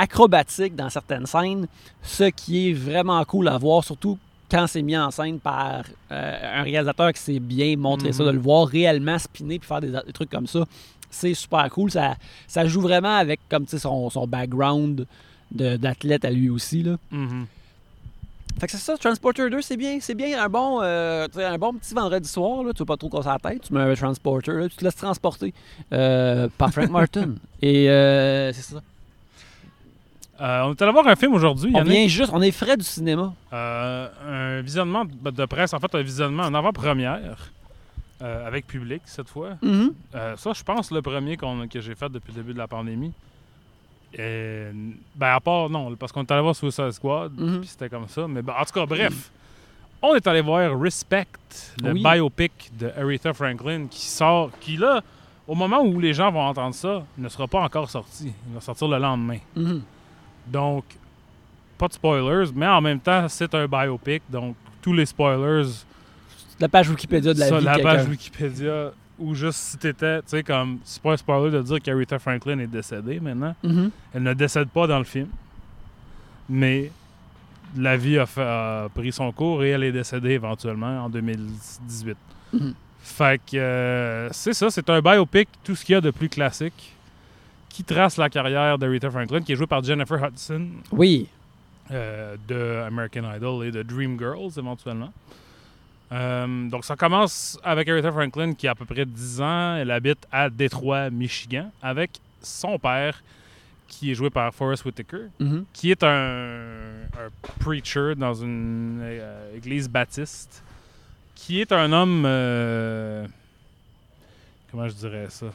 [0.00, 1.66] acrobatique dans certaines scènes,
[2.02, 4.18] ce qui est vraiment cool à voir, surtout
[4.50, 8.28] quand c'est mis en scène par euh, un réalisateur qui sait bien montrer ça, Mhm.
[8.30, 10.64] de le voir réellement spinner puis faire des, des trucs comme ça.
[11.10, 11.90] C'est super cool.
[11.90, 12.14] Ça,
[12.48, 15.06] ça joue vraiment avec comme son, son background
[15.52, 16.82] d'athlète à lui aussi.
[16.82, 16.96] Là.
[17.10, 17.46] Mhm.
[18.58, 21.72] Fait que c'est ça, Transporter 2, c'est bien, c'est bien un bon, euh, un bon
[21.74, 22.64] petit vendredi soir.
[22.64, 22.72] Là.
[22.72, 24.96] Tu veux pas trop casser la tête, tu mets un Transporter, là, tu te laisses
[24.96, 25.54] transporter
[25.92, 27.34] euh, par Frank Martin.
[27.62, 28.80] Et euh, c'est ça.
[30.40, 31.70] Euh, on est allé voir un film aujourd'hui.
[31.74, 33.32] On vient juste, on est frais du cinéma.
[33.52, 34.08] Euh,
[34.58, 37.50] un visionnement de presse, en fait, un visionnement en avant-première,
[38.22, 39.50] euh, avec public cette fois.
[39.62, 39.92] Mhm.
[40.14, 43.12] Euh, ça, je pense, le premier que j'ai fait depuis le début de la pandémie.
[44.14, 44.66] Et,
[45.14, 47.60] ben, à part, non, parce qu'on est allé voir Suicide Squad, Mhm.
[47.60, 48.26] puis c'était comme ça.
[48.26, 49.30] Mais ben, en tout cas, bref,
[50.02, 51.26] on est allé voir Respect,
[51.82, 52.02] le Oui.
[52.02, 55.02] biopic de Aretha Franklin, qui sort, qui là,
[55.46, 58.32] au moment où les gens vont entendre ça, ne sera pas encore sorti.
[58.48, 59.38] Il va sortir le lendemain.
[60.46, 60.84] Donc,
[61.78, 65.68] pas de spoilers, mais en même temps, c'est un biopic, donc tous les spoilers
[66.58, 68.06] La page Wikipédia de la sur vie de la page.
[68.08, 72.18] Wikipédia, ou juste si t'étais, tu sais, comme, c'est pas un spoiler de dire qu'Aretha
[72.18, 73.54] Franklin est décédée maintenant.
[73.62, 73.90] Mhm.
[74.14, 75.28] Elle ne décède pas dans le film,
[76.48, 76.90] mais
[77.76, 82.16] la vie a, fait- a pris son cours et elle est décédée éventuellement en 2018.
[82.52, 82.74] Mhm.
[83.02, 86.28] Fait que euh, c'est ça, c'est un biopic, tout ce qu'il y a de plus
[86.28, 86.94] classique,
[87.70, 91.28] qui trace la carrière d'Aretha Franklin, qui est jouée par Jennifer Hudson, Oui.
[91.90, 95.12] euh, de American Idol et de Dreamgirls éventuellement.
[96.12, 99.76] Euh, donc ça commence avec Aretha Franklin qui a à peu près 10 ans.
[99.76, 102.10] Elle habite à Détroit, Michigan, avec
[102.42, 103.22] son père
[103.86, 105.64] qui est joué par Forrest Whitaker, Mhm.
[105.72, 107.30] qui est un, un
[107.60, 110.62] preacher dans une euh, église baptiste,
[111.36, 112.22] qui est un homme...
[114.70, 115.46] comment je dirais ça?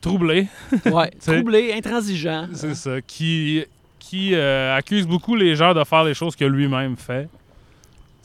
[0.00, 0.46] Troublé.
[0.86, 1.10] Ouais.
[1.20, 2.48] Troublé, intransigeant.
[2.52, 3.00] C'est ça.
[3.00, 3.64] Qui,
[3.98, 7.28] qui euh, accuse beaucoup les gens de faire les choses que lui-même fait.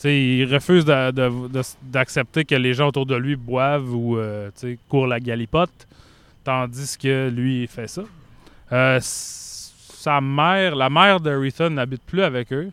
[0.04, 4.50] Il refuse de- de- de- d'accepter que les gens autour de lui boivent ou euh,
[4.90, 5.88] courent la galipote,
[6.44, 8.02] tandis que lui, il fait ça.
[8.72, 12.72] Euh, sa mère, la mère d'Aretha n'habite plus avec eux.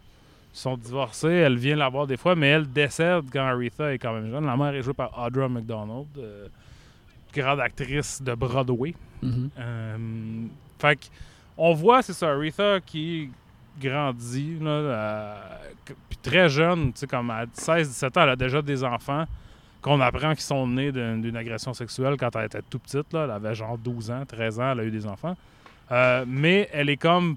[0.55, 1.29] Ils sont divorcés.
[1.29, 4.47] Elle vient la voir des fois, mais elle décède quand Aretha est quand même jeune.
[4.47, 6.47] La mère est jouée par Audra McDonald, euh,
[7.33, 8.95] grande actrice de Broadway.
[9.23, 9.51] Mhm.
[9.59, 9.97] Euh,
[10.79, 11.11] fait
[11.57, 13.31] on voit, c'est ça, Aretha qui
[13.81, 15.41] grandit, là, euh,
[16.09, 19.25] puis très jeune, tu sais, comme à 16-17 ans, elle a déjà des enfants
[19.81, 23.25] qu'on apprend qu'ils sont nés d'une d'une agression sexuelle quand elle était tout petite, là,
[23.25, 25.37] elle avait genre 12 ans, 13 ans, elle a eu des enfants.
[25.91, 27.37] Euh, mais elle est comme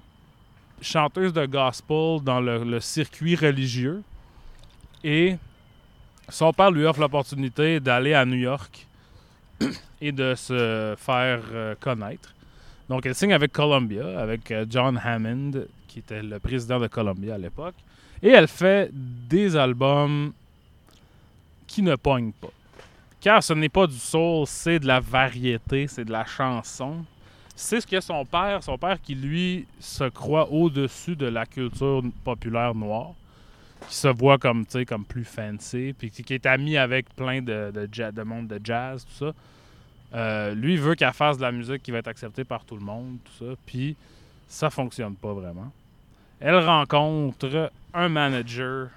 [0.80, 4.02] chanteuse de gospel dans le, le circuit religieux
[5.04, 5.36] et
[6.28, 8.86] son père lui offre l'opportunité d'aller à New York
[10.00, 12.34] et de se faire euh, connaître.
[12.88, 17.34] Donc, elle signe avec Columbia, avec euh, John Hammond, qui était le président de Columbia
[17.34, 17.74] à l'époque.
[18.22, 20.32] Et elle fait des albums
[21.66, 22.52] qui ne pognent pas.
[23.20, 27.04] Car ce n'est pas du soul, c'est de la variété, c'est de la chanson.
[27.54, 32.02] C'est ce que son père, son père qui lui se croit au-dessus de la culture
[32.24, 33.12] populaire noire,
[33.88, 38.22] qui se voit comme, comme plus fancy, puis qui est ami avec plein de, de,
[38.22, 39.32] monde de jazz, tout ça.
[40.14, 42.76] Euh, lui, il veut qu'elle fasse de la musique qui va être acceptée par tout
[42.76, 43.52] le monde, tout ça.
[43.64, 43.96] Puis
[44.48, 45.72] ça fonctionne pas vraiment.
[46.40, 48.88] Elle rencontre un manager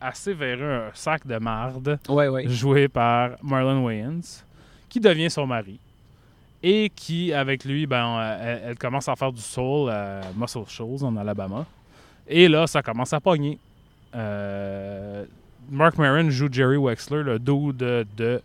[0.00, 2.48] assez véreux, un sac de marde, Ouais, ouais.
[2.48, 4.42] joué par Marlon Wayans,
[4.88, 5.78] qui devient son mari.
[6.62, 10.64] Et qui, avec lui, ben, euh, elle, elle commence à faire du soul à Muscle
[10.66, 11.64] Shoals en Alabama.
[12.26, 13.58] Et là, ça commence à pogner.
[14.16, 15.24] Euh,
[15.70, 18.40] Mark Maron joue Jerry Wexler, le dude de, de,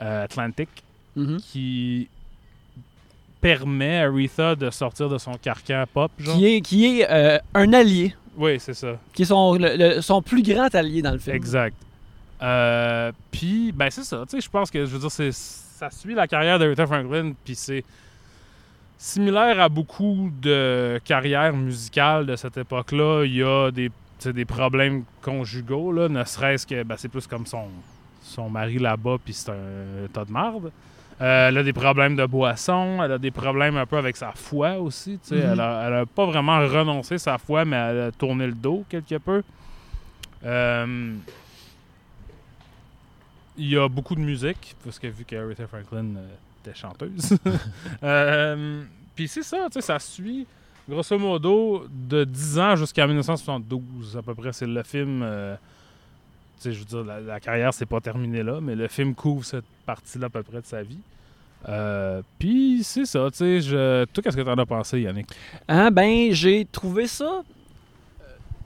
[0.00, 0.68] euh, Atlantic,
[1.16, 1.38] Mhm.
[1.40, 2.08] qui
[3.40, 6.10] permet à Aretha de sortir de son carcan pop.
[6.18, 6.36] Genre.
[6.36, 8.98] Qui est, qui est euh, un allié, Oui, c'est ça.
[9.12, 11.36] qui est son, le- le- son plus grand allié dans le film.
[11.36, 11.76] Exact.
[12.42, 14.24] Euh, puis, ben c'est ça.
[14.28, 17.54] Tu sais, je pense que, je veux dire, ça suit la carrière d'Aretha Franklin, puis
[17.54, 17.84] c'est
[18.96, 23.24] similaire à beaucoup de carrières musicales de cette époque-là.
[23.24, 23.90] Il y a des,
[24.32, 27.68] des problèmes conjugaux, là, ne serait-ce que, ben, c'est plus comme son,
[28.22, 30.70] son mari là-bas, puis c'est un tas de marde.
[31.20, 34.32] Euh, elle a des problèmes de boisson, elle a des problèmes un peu avec sa
[34.32, 35.18] foi aussi.
[35.30, 35.38] Mhm.
[35.38, 38.84] Elle, a, elle a pas vraiment renoncé sa foi, mais elle a tourné le dos
[38.88, 39.42] quelque peu.
[40.44, 41.14] Euh,
[43.56, 46.34] il y a beaucoup de musique, parce que vu qu'Aretha Franklin euh,
[46.64, 47.38] était chanteuse.
[49.14, 50.44] Puis c'est ça, ça suit
[50.88, 54.52] grosso modo de 10 ans jusqu'à 1972 à peu près.
[54.52, 55.20] C'est le film.
[55.22, 55.56] euh,
[56.60, 59.14] tu sais, je veux dire, la, la carrière c'est pas terminée là, mais le film
[59.14, 60.98] couvre cette partie-là à peu près de sa vie.
[61.68, 63.60] Euh, Puis c'est ça, tu sais.
[63.62, 65.28] je- Toi, qu'est-ce que t'en as pensé, Yannick?
[65.66, 68.24] Hein, ben, j'ai trouvé ça euh,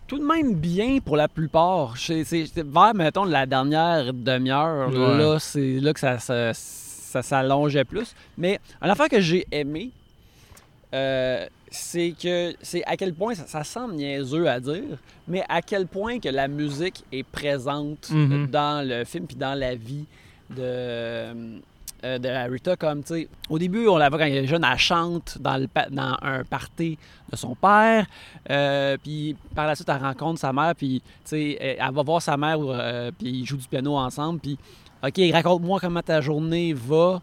[0.09, 1.97] tout de même bien pour la plupart.
[1.97, 2.25] C'est
[2.57, 5.17] vers, mettons, la dernière demi-heure, Ouais.
[5.19, 8.15] là, c'est là que ça, ça, ça s'allongeait plus.
[8.37, 9.91] Mais une affaire que j'ai aimé,
[10.93, 15.63] euh, c'est que c'est à quel point, ça, ça semble niaiseux à dire, mais à
[15.63, 18.47] quel point que la musique est présente Mhm.
[18.49, 20.05] dans le film puis dans la vie
[20.51, 20.63] de,
[22.05, 22.77] euh, de Rita.
[22.77, 25.57] Comme, tu sais, au début, on la voit quand elle est jeune, elle chante dans,
[25.57, 26.97] le dans un party
[27.31, 28.07] de son père.
[28.51, 32.03] Euh, puis par la suite, elle rencontre sa mère, puis tu sais, elle, elle va
[32.03, 34.39] voir sa mère, euh, puis ils jouent du piano ensemble.
[34.41, 34.59] Puis,
[35.03, 37.21] OK, raconte-moi comment ta journée va.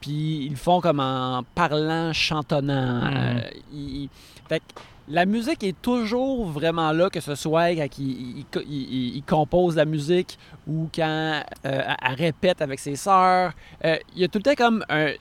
[0.00, 3.00] Puis ils le font comme en parlant, chantonnant.
[3.10, 3.16] Mhm.
[3.16, 3.40] Euh,
[3.72, 4.08] ils-
[4.48, 8.70] fait que la musique est toujours vraiment là, que ce soit quand il, il- il-
[8.70, 13.52] il- il compose la musique ou quand euh, elle- elle répète avec ses sœurs.
[13.84, 15.12] Euh, il y a tout le temps comme un,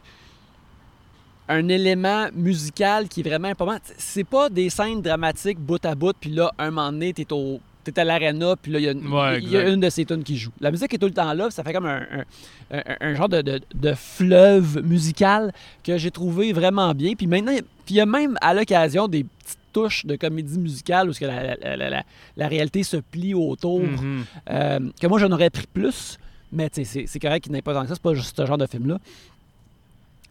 [1.47, 3.77] un élément musical qui est vraiment important.
[3.97, 7.59] C'est pas des scènes dramatiques bout à bout, puis là, un moment donné, t'es au
[7.91, 9.74] t'es à l'aréna, puis là, il y a, une- Ouais, il y a exact.
[9.74, 10.52] une de ces tunes qui joue.
[10.60, 12.02] La musique est tout le temps là, ça fait comme un,
[12.71, 17.13] un- un- un genre de, de- de fleuve musical que j'ai trouvé vraiment bien.
[17.13, 17.54] Puis maintenant,
[17.86, 21.26] puis il y a même à l'occasion des petites touches de comédie musicale où que
[21.26, 22.04] la, la-
[22.38, 24.24] la- réalité se plie autour, Mhm.
[24.50, 26.17] euh, que moi j'en aurais pris plus,
[26.52, 28.65] mais c'est correct qu'il n'ait pas tant que ça, c'est pas juste ce genre de
[28.67, 29.00] film-là.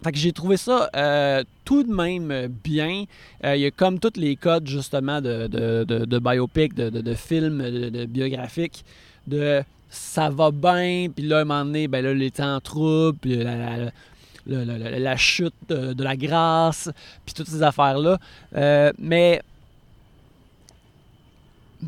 [0.05, 3.05] Fait que j'ai trouvé ça euh, tout de même bien.
[3.45, 6.91] Euh, Il y a comme tous les codes justement de, de, de, de biopic, de,
[6.91, 8.85] de, films, de, biographiques,
[9.27, 12.61] de ça va bien, puis là, à un moment donné, ben là, les temps en
[12.61, 16.91] trouble, puis la, la, la- la- chute de, la grâce,
[17.25, 18.19] puis toutes ces affaires-là.
[18.57, 19.41] Euh, mais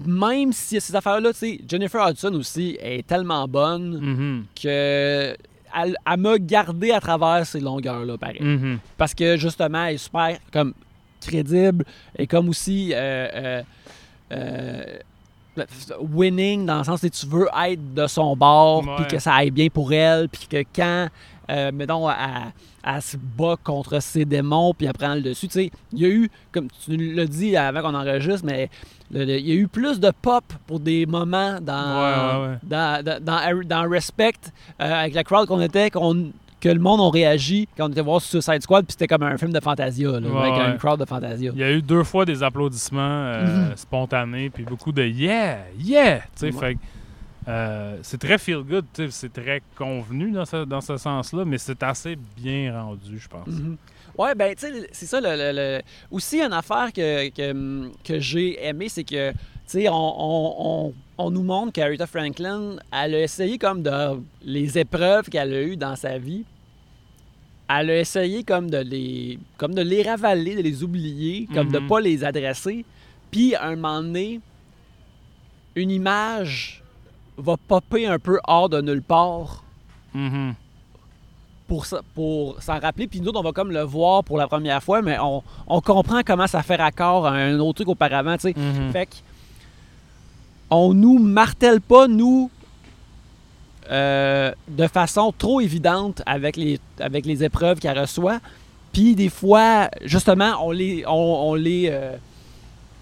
[0.05, 4.45] même si ces affaires-là, tu sais, Jennifer Hudson aussi est tellement bonne Mhm.
[4.63, 5.37] que
[5.77, 8.41] elle m'a gardé à travers ces longueurs-là, pareil.
[8.41, 8.79] Mhm.
[8.97, 10.73] Parce que justement, elle est super comme
[11.21, 11.85] crédible
[12.17, 13.62] et comme aussi euh, euh,
[14.33, 15.65] euh,
[16.01, 19.51] winning dans le sens que tu veux être de son bord puis que ça aille
[19.51, 21.09] bien pour elle puis que quand
[21.51, 22.17] euh, mettons elle,
[22.85, 26.05] elle se bat contre ses démons puis elle prend le dessus tu sais il y
[26.05, 28.69] a eu comme tu l'as dit avant qu'on enregistre mais
[29.11, 32.49] le- le- il y a eu plus de pop pour des moments dans Ouais, ouais,
[32.53, 32.59] ouais.
[32.65, 34.33] dans, dans, dans, dans Respect
[34.81, 38.01] euh, avec la crowd qu'on était qu'on que le monde ont réagi quand on était
[38.01, 40.71] voir Suicide Squad puis c'était comme un film de Fantasia là, Ouais, avec ouais.
[40.73, 43.77] une crowd de Fantasia Il y a eu deux fois des applaudissements euh, Mhm.
[43.77, 46.17] spontanés, puis beaucoup de yeah, yeah.
[46.21, 46.53] Tu sais, Ouais.
[46.71, 46.79] fait
[47.49, 51.83] euh, c'est très feel good, c'est très convenu dans ce, dans ce sens-là, mais c'est
[51.83, 53.47] assez bien rendu, je pense.
[53.49, 53.77] Mhm.
[54.19, 55.21] Ouais, ben, tu sais, c'est ça.
[55.21, 59.89] Le, le- le- Aussi, une affaire que, que, que j'ai aimé, c'est que, tu sais,
[59.89, 60.55] on, on-
[60.89, 65.63] on- on nous montre qu'Aretha Franklin, elle a essayé comme de les épreuves qu'elle a
[65.63, 66.45] eues dans sa vie.
[67.69, 71.79] Elle a essayé comme de les comme de les ravaler, de les oublier, comme de
[71.81, 71.87] Mhm.
[71.89, 72.85] pas les adresser.
[73.31, 74.41] Puis à un moment donné,
[75.75, 76.83] une image
[77.38, 79.62] va popper un peu hors de nulle part
[80.14, 80.55] Mhm.
[81.68, 83.07] pour, s'en rappeler.
[83.07, 85.81] Puis nous autres, on va comme le voir pour la première fois, mais on, on
[85.81, 88.55] comprend comment ça fait raccord à un autre truc auparavant, tu sais.
[88.57, 88.92] Mhm.
[88.92, 89.14] Fait que
[90.70, 92.51] on nous martèle pas, nous,
[93.90, 98.40] euh, de façon trop évidente avec les, avec les épreuves qu'elle reçoit.
[98.92, 101.12] Puis des fois, justement, on les, on,
[101.51, 102.16] on les, euh,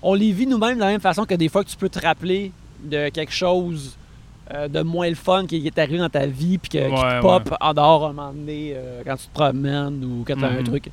[0.03, 2.01] on les vit nous-mêmes de la même façon que des fois que tu peux te
[2.01, 3.97] rappeler de quelque chose
[4.53, 7.17] euh, de moins le fun qui est arrivé dans ta vie puis que, qui Ouais,
[7.17, 10.45] te pop en dehors un moment donné euh, quand tu te promènes ou quand tu
[10.45, 10.63] as un Mhm.
[10.65, 10.91] truc.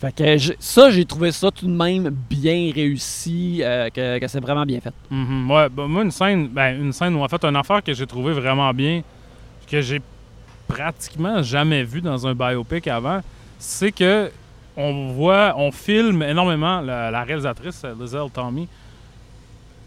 [0.00, 4.28] Fait que je- ça, j'ai trouvé ça tout de même bien réussi, euh, que, que
[4.28, 4.92] c'est vraiment bien fait.
[5.10, 5.50] Mhm.
[5.50, 8.06] Ouais, ben, moi, une scène, ben, une scène ou en fait, une affaire que j'ai
[8.06, 9.02] trouvé vraiment bien,
[9.70, 10.00] que j'ai
[10.68, 13.20] pratiquement jamais vu dans un biopic avant,
[13.58, 14.30] c'est que
[14.76, 18.66] on voit, on filme énormément, la, la réalisatrice, Lizelle Tommy,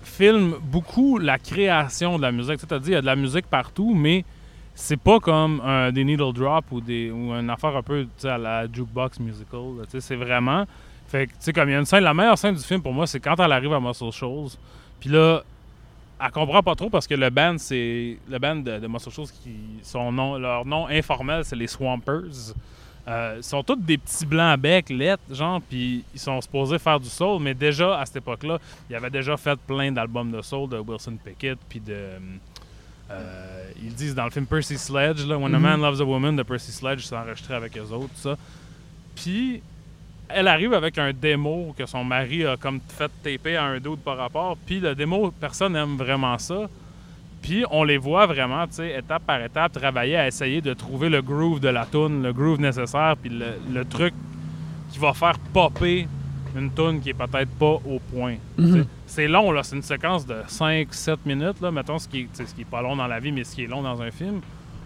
[0.08, 2.60] filme beaucoup la création de la musique.
[2.66, 4.26] Dit, il y a de la musique partout, mais
[4.74, 5.62] c'est pas comme
[5.94, 9.86] des needle drop ou, une affaire un peu à la jukebox musical.
[9.88, 10.66] c'est vraiment.
[11.08, 13.08] Fait que, comme il y a une scène, la meilleure scène du film pour moi,
[13.08, 14.52] c'est quand elle arrive à Muscle Shoals.
[15.00, 15.42] Puis là,
[16.22, 18.18] elle comprend pas trop parce que le band, c'est.
[18.30, 19.56] Le band de, Muscle Shoals, qui,
[19.94, 22.54] leur nom informel, c'est les Swampers.
[23.08, 26.78] Euh, ils sont tous des petits blancs à bec, lettres, genre, puis ils sont supposés
[26.78, 30.42] faire du soul, mais déjà à cette époque-là, ils avaient déjà fait plein d'albums de
[30.42, 31.96] soul de Wilson Pickett, puis de.
[33.10, 35.64] euh, ils disent dans le film Percy Sledge, là, When a Mhm.
[35.64, 38.36] Man Loves a Woman de Percy Sledge, c'est enregistré avec eux autres, ça.
[39.16, 39.62] Puis
[40.30, 44.00] elle arrive avec un démo que son mari a comme fait taper à un dude
[44.04, 44.58] par rapport.
[44.66, 46.68] Puis le démo, personne n'aime vraiment ça.
[47.42, 51.10] Puis on les voit vraiment, tu sais, étape par étape, travailler à essayer de trouver
[51.10, 54.14] le groove de la tune, le groove nécessaire, puis le, le truc
[54.92, 56.08] qui va faire popper
[56.56, 58.36] une tune qui est peut-être pas au point.
[58.58, 58.86] Mhm.
[59.06, 59.64] C'est long, là.
[59.64, 61.72] C'est une séquence de 5-7 minutes, là.
[61.72, 63.64] Mettons, ce qui, est, ce qui est pas long dans la vie, mais ce qui
[63.64, 64.42] est long dans un film.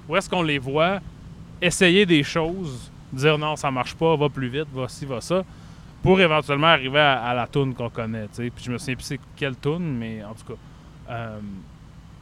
[0.09, 0.99] Où est-ce qu'on les voit
[1.61, 5.43] essayer des choses, dire non, ça marche pas, va plus vite, va ci, va ça,
[6.03, 8.49] pour éventuellement arriver à, à la tune qu'on connaît, tu sais.
[8.53, 10.59] Puis je me souviens plus c'est quelle tune, mais en tout cas.
[11.11, 11.39] euh,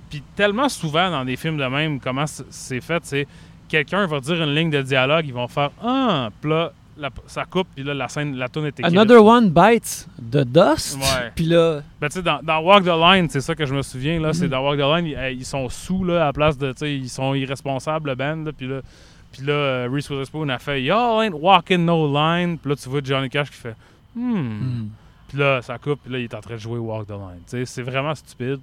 [0.10, 3.28] puis tellement souvent dans des films de même, comment c'est fait, c'est
[3.67, 7.45] quelqu'un va dire une ligne de dialogue, ils vont faire Ah, puis là, la- ça
[7.45, 8.86] coupe, puis là, la scène, la tune est écrite.
[8.98, 10.98] Another One Bites the Dust.
[11.36, 13.82] Puis là, Ben, tu sais, dans, dans Walk the Line, c'est ça que je me
[13.82, 14.34] souviens, là.
[14.34, 14.50] C'est Mhm.
[14.52, 16.93] dans Walk the Line, ils, ils sont sous, là, à la place de, tu sais,
[16.95, 18.52] ils sont irresponsables, le band, là.
[18.52, 18.82] Puis là,
[19.32, 22.58] puis là euh, Reese Witherspoon a fait Y'all ain't walking no line.
[22.58, 23.76] Puis là, tu vois Johnny Cash qui fait
[24.15, 24.34] Hmm.
[24.39, 24.89] hmm.
[25.30, 27.41] Puis là, ça coupe, puis là, il est en train de jouer Walk the Line.
[27.48, 28.60] Tu sais, c'est vraiment stupide.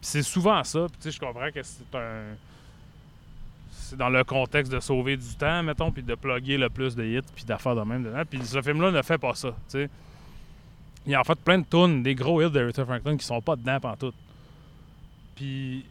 [0.00, 0.86] C'est souvent ça.
[0.90, 2.36] Puis tu sais, je comprends que c'est un.
[3.70, 7.04] C'est dans le contexte de sauver du temps, mettons, puis de plugger le plus de
[7.04, 8.22] hits, puis d'affaires de même dedans.
[8.28, 9.90] Puis ce film-là ne fait pas ça, tu sais.
[11.06, 13.40] Il y a en fait plein de tunes, des gros hits d'Aretha Franklin qui sont
[13.40, 14.14] pas dedans pantoute.
[15.34, 15.84] Puis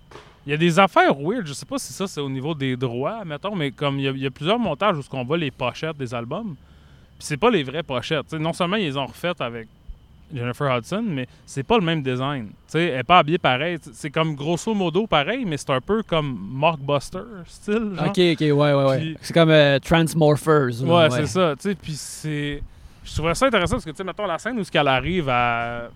[0.46, 2.78] il y a des affaires weird, je sais pas si ça c'est au niveau des
[2.78, 6.14] droits, mettons, mais comme il y a, plusieurs montages où on voit les pochettes des
[6.14, 6.56] albums,
[7.18, 8.32] puis c'est pas les vraies pochettes.
[8.34, 9.68] non seulement ils les ont refaites avec
[10.34, 12.48] Jennifer Hudson, mais c'est pas le même design.
[12.48, 13.78] Tu sais, elle est pas habillée pareil.
[13.94, 17.94] C'est comme grosso modo pareil, mais c'est un peu comme Mockbuster style.
[17.96, 18.08] Genre.
[18.08, 18.98] Ok, ok, ouais, ouais, ouais.
[19.00, 20.82] Puis- C'est comme euh, Transmorphers.
[20.84, 21.56] Ouais, c'est ça.
[21.56, 22.62] Tu sais, puis c'est.
[23.04, 25.30] Je trouvais ça intéressant parce que, tu sais, mettons la scène où ce qu'elle arrive
[25.30, 25.90] à.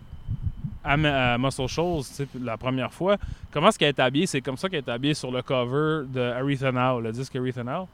[0.86, 3.16] À, à Muscle Shoals, tu sais, la première fois,
[3.52, 4.26] comment est-ce qu'elle est habillée?
[4.26, 7.64] C'est comme ça qu'elle est habillée sur le cover de Aretha Now, le disque Aretha
[7.64, 7.88] Now,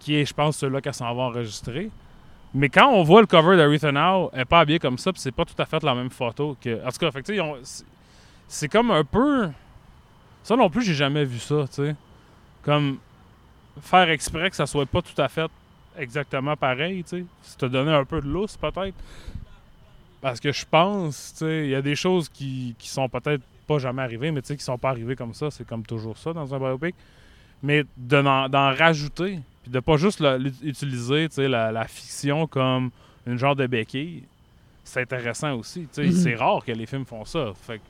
[0.00, 1.90] qui est, je pense, celui-là qu'elle s'en va enregistrer.
[2.54, 5.20] Mais quand on voit le cover d'Aretha Now, elle n'est pas habillée comme ça, puis
[5.20, 6.84] c'est pas tout à fait la même photo que.
[6.84, 7.10] En tout cas,
[8.48, 9.50] c'est- comme un peu.
[10.42, 11.96] Ça non plus, j'ai jamais vu ça, tu sais.
[12.62, 12.98] Comme
[13.82, 15.50] faire exprès que ça soit pas tout à fait
[15.98, 17.24] exactement pareil, tu sais.
[17.42, 18.94] Ça te donner un peu de lousse, peut-être.
[20.20, 23.42] Parce que je pense, tu sais, il y a des choses qui, qui sont peut-être
[23.66, 25.50] pas jamais arrivées, mais tu sais, qui sont pas arrivées comme ça.
[25.50, 26.94] C'est comme toujours ça dans un biopic.
[27.62, 32.90] Mais d'en rajouter, puis de pas juste la- utiliser, la, la fiction comme
[33.26, 34.22] une genre de béquille,
[34.84, 35.86] c'est intéressant aussi.
[35.96, 36.12] Mhm.
[36.12, 37.52] C'est rare que les films font ça.
[37.66, 37.82] Fait que,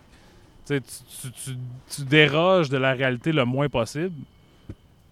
[0.67, 1.59] tu, sais, tu, tu, tu-
[1.97, 4.13] tu déroges de la réalité le moins possible.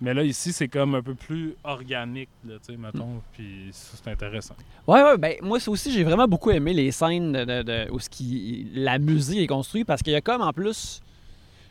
[0.00, 3.22] Mais là, ici, c'est comme un peu plus organique, là, mettons.
[3.32, 4.54] Puis ça, c'est intéressant.
[4.86, 7.98] Ouais, ouais, ben moi aussi j'ai vraiment beaucoup aimé les scènes de, de- de- où
[7.98, 11.00] ce qui, la musique est construite parce qu'il y a comme en plus,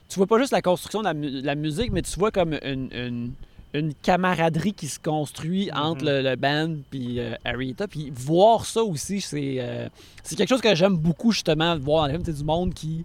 [0.10, 2.54] tu vois pas juste la construction de la, mu- la musique, mais tu vois comme
[2.64, 3.32] une, une,
[3.80, 6.10] une camaraderie qui se construit entre Mhm.
[6.10, 9.88] le, le band puis euh, Aretha, puis voir ça aussi c'est euh,
[10.24, 12.74] c'est quelque chose que j'aime beaucoup justement de voir dans les films, c'est du monde
[12.74, 13.04] qui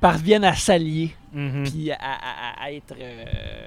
[0.00, 1.64] parviennent à s'allier, Mhm.
[1.70, 2.94] puis à, à- à- à être.
[2.98, 3.66] euh,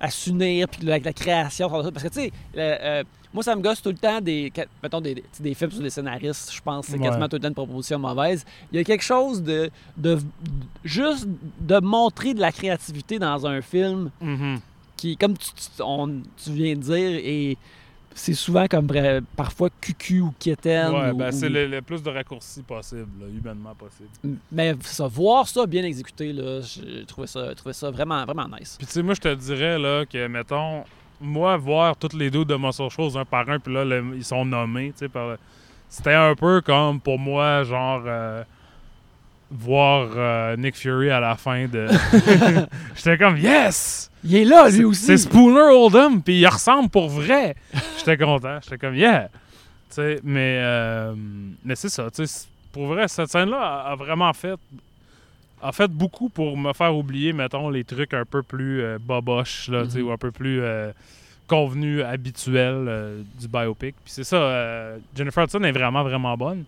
[0.00, 1.68] à s'unir, puis la, la création.
[1.70, 3.04] Parce que, tu sais, euh,
[3.34, 4.50] moi, ça me gosse tout le temps des.
[4.82, 7.04] Mettons, des, des- des films sur des scénaristes, je pense que c'est Ouais.
[7.04, 8.44] quasiment tout le temps une proposition mauvaise.
[8.72, 9.70] Il y a quelque chose de.
[9.96, 10.18] de
[10.84, 11.26] juste
[11.60, 14.60] de montrer de la créativité dans un film Mhm.
[14.96, 17.56] qui, comme tu, tu- on- tu viens de dire, et
[18.16, 18.86] c'est souvent comme
[19.36, 20.92] parfois cucu ou quétaine.
[20.92, 24.36] Ouais, ou- ben, ou- c'est le, le plus de raccourcis possible, là, humainement possible.
[24.52, 28.76] Mais ça, voir ça bien exécuté, là, j'ai trouvé ça, ça vraiment, vraiment nice.
[28.78, 30.84] Puis tu sais, moi, je te dirais là, que, mettons,
[31.24, 34.24] moi, voir toutes les deux de Muscle Shows un par un, puis là, le- ils
[34.24, 35.36] sont nommés, tu sais, par...
[35.88, 38.42] c'était un peu comme, pour moi, genre, euh,
[39.50, 41.86] voir euh, Nick Fury à la fin de...
[42.96, 44.10] J'étais comme, yes!
[44.24, 45.04] Il est là, lui aussi.
[45.04, 47.54] C'est Spooner Oldham, puis il ressemble pour vrai.
[47.98, 48.58] J'étais content.
[48.62, 49.28] J'étais comme, yeah!
[49.90, 51.14] Tu sais, mais, euh,
[51.64, 52.10] mais c'est ça.
[52.10, 54.58] tu sais, c'est- Pour vrai, cette scène-là a, a vraiment fait
[55.64, 59.68] a fait beaucoup pour me faire oublier, mettons, les trucs un peu plus euh, boboches,
[59.68, 60.02] là, Mhm.
[60.06, 60.92] ou un peu plus euh,
[61.46, 63.94] convenus, habituels euh, du biopic.
[64.04, 66.64] Puis c'est ça, euh, Jennifer Hudson est vraiment, vraiment bonne.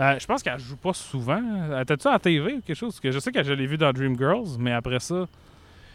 [0.00, 1.40] Euh, je pense qu'elle joue pas souvent.
[1.80, 2.92] Était-tu à la TV ou quelque chose?
[2.94, 5.26] Parce que je sais que je l'ai vu dans Dreamgirls, mais après ça,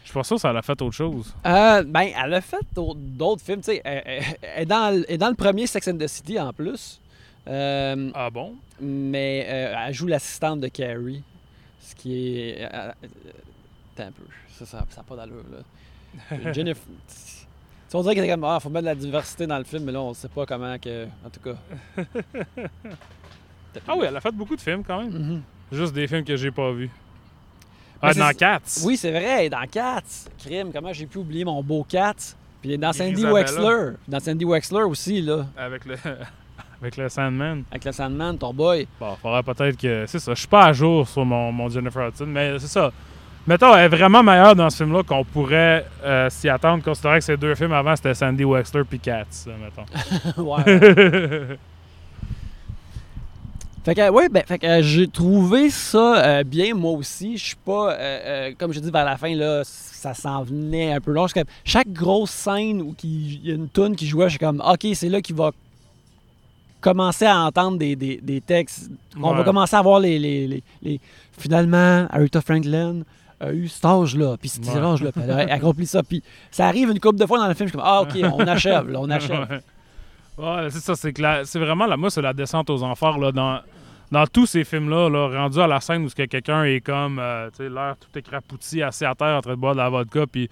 [0.02, 1.34] je suis pas sûr que ça l'a fait autre chose.
[1.44, 3.82] Euh, ben, elle a fait d'autres- films, tu sais.
[3.84, 6.52] Elle, elle- elle est dans, elle est dans le premier Sex and the City en
[6.52, 7.00] plus.
[7.48, 8.54] Euh, Ah bon?
[8.80, 11.22] mais euh, elle joue l'assistante de Carrie.
[11.80, 12.62] Ce qui est.
[12.62, 12.92] euh, euh,
[13.94, 14.24] attends un peu.
[14.48, 16.52] Ça, ça n'a pas d'allure, là.
[16.52, 16.82] Jennifer.
[17.94, 20.02] On dirait qu'il comme, ah, faut mettre de la diversité dans le film, mais là,
[20.02, 21.06] on sait pas comment que.
[21.24, 21.56] En tout cas.
[23.86, 25.12] Ah oui, elle a fait beaucoup de films quand même.
[25.12, 25.42] Mhm.
[25.72, 26.90] Juste des films que j'ai pas vus.
[28.00, 28.60] Ah, dans Cats.
[28.84, 30.28] Oui, c'est vrai, dans Cats.
[30.38, 32.34] Crime, comment j'ai pu oublier mon beau Cats?
[32.62, 33.24] Puis dans Sandy.
[33.24, 33.92] Wexler.
[34.08, 35.46] Dans Sandy Wexler aussi, là.
[35.56, 35.96] Avec le,
[36.80, 37.64] avec le Sandman.
[37.70, 38.86] Avec le Sandman, ton boy.
[39.00, 40.04] Bon, faudrait peut-être que.
[40.06, 40.34] C'est ça.
[40.34, 42.92] Je suis pas à jour sur mon, mon Jennifer Hudson, mais c'est ça.
[43.46, 47.24] Mettons, elle est vraiment meilleure dans ce film-là qu'on pourrait euh, s'y attendre, considérant que
[47.24, 50.42] ces deux films avant, c'était Sandy Wexler puis Cats, mettons.
[50.42, 51.56] ouais.
[53.86, 57.36] Fait que, ouais, ben, fait que euh, j'ai trouvé ça euh, bien, moi aussi.
[57.36, 61.00] Je suis pas, euh, comme je dis vers la fin, là, ça s'en venait un
[61.00, 61.28] peu long.
[61.64, 64.88] Chaque grosse scène où il y a une toune qui jouait, je suis comme, OK,
[64.92, 65.52] c'est là qu'il va
[66.90, 68.90] commencer à entendre des, des- des textes.
[69.20, 71.00] On va commencer à voir les, les, les- les-
[71.38, 73.00] Finalement, Aretha Franklin
[73.40, 74.78] a eu cet âge-là, puis cet Ouais.
[74.80, 76.02] âge-là, puis elle a accompli ça.
[76.02, 78.16] Puis ça arrive une couple de fois dans le film, je suis comme, ah, OK,
[78.22, 79.60] on achève, là, on achève.
[80.38, 80.94] Ouais, c'est ça.
[80.94, 83.60] C'est que la- c'est vraiment, la, moi, c'est la descente aux enfers, là, dans,
[84.12, 87.64] dans tous ces films-là, là, rendu à la scène où quelqu'un est comme, euh, tu
[87.64, 90.48] sais, l'air tout écrapouti, assis à terre, en train de boire de la vodka, puis,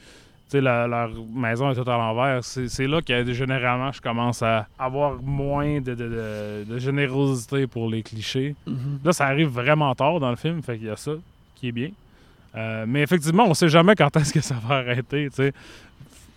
[0.53, 2.45] la, leur maison est tout à l'envers.
[2.45, 7.67] C'est c'est là que, généralement, je commence à avoir moins de, de- de- de générosité
[7.67, 8.55] pour les clichés.
[8.67, 9.01] Mhm.
[9.05, 11.13] Là, ça arrive vraiment tard dans le film, fait qu'il y a ça
[11.57, 11.91] qui est bien.
[12.57, 15.53] Euh, mais effectivement, on sait jamais quand est-ce que ça va arrêter, tu sais.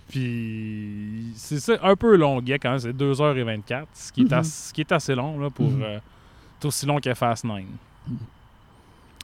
[0.10, 4.34] Puis c'est ça, un peu long, quand même, c'est 2h24, ce qui, est Mhm.
[4.34, 5.70] as- ce qui est assez long là, pour.
[5.82, 6.00] Euh,
[6.60, 7.62] c'est aussi long que Fast 9.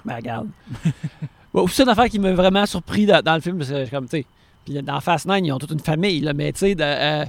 [0.06, 0.50] Ben, regarde.
[1.54, 4.06] bon, c'est une affaire qui m'a vraiment surpris dans, dans le film, parce que, comme,
[4.06, 4.26] tu sais,
[4.66, 7.26] puis dans Fast 9, ils ont toute une famille, là, mais tu sais, euh,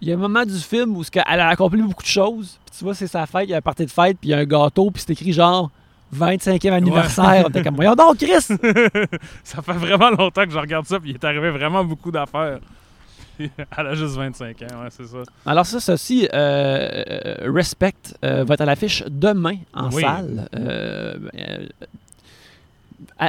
[0.00, 2.78] il y a un moment du film où elle a accompli beaucoup de choses, puis
[2.78, 4.34] tu vois, c'est sa fête, il y a un party de fête, puis il y
[4.34, 5.70] a un gâteau, puis c'est écrit genre
[6.16, 7.44] 25e anniversaire.
[7.46, 8.40] On était comme, voyons donc, Chris!
[9.44, 12.58] ça fait vraiment longtemps que je regarde ça, puis il est arrivé vraiment beaucoup d'affaires.
[13.40, 15.18] Elle a juste 25 ans, ouais, c'est ça.
[15.46, 20.02] Alors ça, ceci, euh, euh, Respect, euh, va être à l'affiche demain en Oui.
[20.02, 20.48] salle.
[20.56, 21.16] Euh,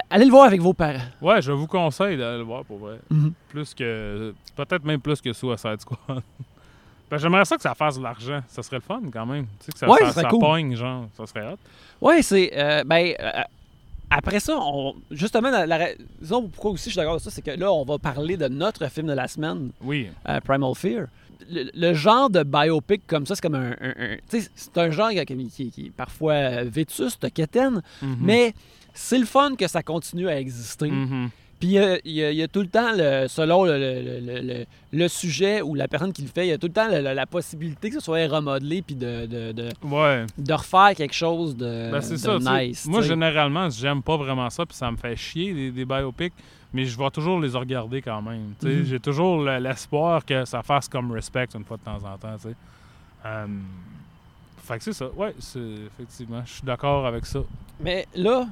[0.09, 0.99] allez le voir avec vos parents.
[1.21, 2.99] Ouais, je vous conseille d'aller le voir pour vrai.
[3.09, 3.33] Mhm.
[3.49, 4.33] Plus que.
[4.55, 6.21] Peut-être même plus que Suicide Squad.
[7.09, 8.39] Ben, J'aimerais ça que ça fasse de l'argent.
[8.47, 9.45] Ça serait le fun quand même.
[9.59, 10.39] Tu sais, que ça, Ouais, ça, ça serait ça cool.
[10.39, 11.07] pogne, genre.
[11.17, 11.57] Ça serait hot.
[11.99, 12.51] Oui, c'est.
[12.55, 13.29] euh, ben, euh,
[14.09, 17.51] après ça, on, justement, la, raison pourquoi aussi je suis d'accord avec ça, c'est que
[17.51, 20.09] là, on va parler de notre film de la semaine, Oui.
[20.29, 21.07] euh, Primal Fear.
[21.49, 23.71] Le, le genre de biopic comme ça, c'est comme un.
[23.81, 28.17] un- un- tu sais, c'est un genre qui, qui- qui est parfois vétuste, quétaine, Mhm.
[28.21, 28.53] mais
[28.93, 30.89] c'est le fun que ça continue à exister.
[30.89, 31.29] Mhm.
[31.59, 33.65] Puis il y a- il y, a- il y a tout le temps, le- selon
[33.65, 37.25] le, sujet ou la personne qui le fait, il y a tout le temps la
[37.27, 40.25] possibilité que ce soit remodelé puis de, de, de- Ouais.
[40.37, 42.39] de refaire quelque chose de, Ben, de ça.
[42.39, 42.87] nice.
[42.87, 46.33] Moi, généralement, j'aime pas vraiment ça, puis ça me fait chier, des, des biopics,
[46.73, 48.53] mais je vais toujours les regarder quand même.
[48.63, 48.83] Mhm.
[48.85, 52.37] J'ai toujours le- l'espoir que ça fasse comme Respect une fois de temps en temps.
[53.23, 53.45] Euh,
[54.63, 55.09] fait que c'est ça.
[55.15, 56.41] Ouais, c'est effectivement.
[56.43, 57.39] Je suis d'accord avec ça.
[57.79, 58.47] Mais là,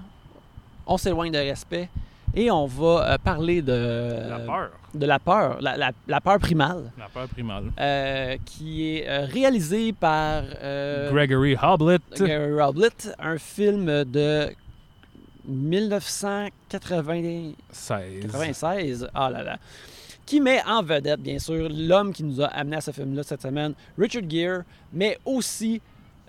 [0.89, 1.87] on s'éloigne de respect
[2.35, 4.69] et on va euh, parler de, La peur.
[4.93, 7.71] de la peur, la, la- la peur primale, La peur primale.
[7.79, 11.97] euh, qui est euh, réalisée par euh, Gregory Hoblit.
[12.19, 14.49] Gary Roblett, un film de
[17.79, 19.09] 1996.
[19.13, 19.57] Ah là là.
[20.25, 23.41] Qui met en vedette, bien sûr, l'homme qui nous a amené à ce film-là cette
[23.41, 24.61] semaine, Richard Gere,
[24.93, 25.81] mais aussi.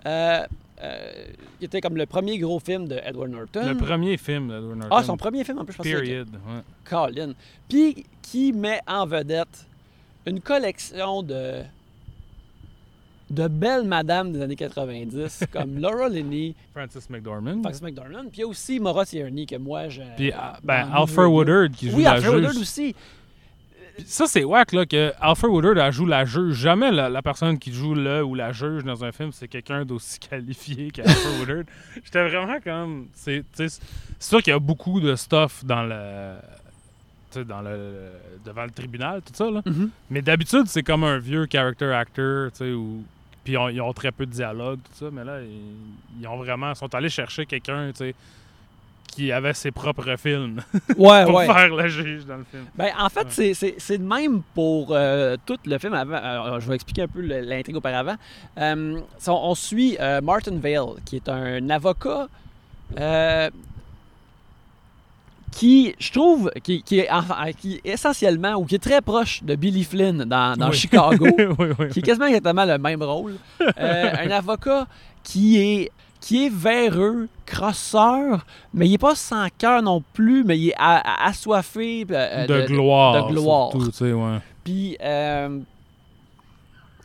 [0.05, 0.43] Euh,
[0.83, 1.11] euh,
[1.59, 3.67] qui était comme le premier gros film de Edward Norton.
[3.67, 4.95] Le premier film d'Edward Norton.
[4.95, 6.27] Ah, son premier film en plus, je pense Period.
[6.29, 6.61] ouais.
[6.85, 7.33] Colin.
[7.69, 9.67] Puis qui met en vedette
[10.25, 11.63] une collection de
[13.29, 17.63] de belles madames des années 90 comme Laura Linney, Francis McDormand.
[17.63, 20.89] Fox McDormand, puis il y a aussi Maura Tierney que moi je Puis ah, ben,
[20.93, 21.27] Alfred.
[21.27, 22.33] Woodard qui joue Oui, la Alfred.
[22.33, 22.93] Woodard aussi.
[24.05, 26.55] Ça, c'est wack, là, que Alfred Woodard elle joue la juge.
[26.55, 29.85] Jamais la, la personne qui joue le ou la juge dans un film, c'est quelqu'un
[29.85, 31.63] d'aussi qualifié qu'Alfred Woodard.
[32.03, 33.07] J'étais vraiment comme.
[33.13, 33.43] C'est
[34.19, 36.35] sûr qu'il y a beaucoup de stuff dans le.
[37.43, 38.11] dans le.
[38.45, 39.61] devant le tribunal, tout ça, là.
[39.65, 39.89] Mhm.
[40.09, 43.03] Mais d'habitude, c'est comme un vieux character actor, tu sais, où.
[43.43, 46.27] Puis ils ont, ils ont très peu de dialogue, tout ça, mais là, ils, ils
[46.27, 46.71] ont vraiment.
[46.71, 48.15] Ils sont allés chercher quelqu'un, tu sais,
[49.11, 50.61] qui avait ses propres films
[50.97, 51.45] Ouais, pour ouais.
[51.45, 52.63] faire le juge dans le film.
[52.75, 53.53] Ben, en fait, Ouais.
[53.53, 56.15] c'est- de même pour euh, tout le film avant.
[56.15, 58.15] Alors, je vais expliquer un peu l'intrigue auparavant.
[58.57, 62.27] Euh, on, on suit euh, Martin Vale, qui est un avocat
[65.51, 67.09] qui, je trouve, qui, qui est,
[67.59, 70.75] qui est essentiellement, ou qui est très proche de Billy Flynn dans, dans Oui.
[70.77, 71.27] Chicago.
[71.59, 71.89] oui, oui.
[71.89, 73.35] qui est quasiment exactement le même rôle.
[73.77, 74.87] Un avocat
[75.23, 75.91] qui est
[76.21, 80.75] qui est véreux, crosseur, mais il est pas sans cœur non plus, mais il est
[80.77, 83.27] a- a- assoiffé euh, de, gloire.
[83.27, 83.71] de gloire.
[83.71, 84.37] surtout, tu sais, ouais.
[84.63, 85.59] Puis euh,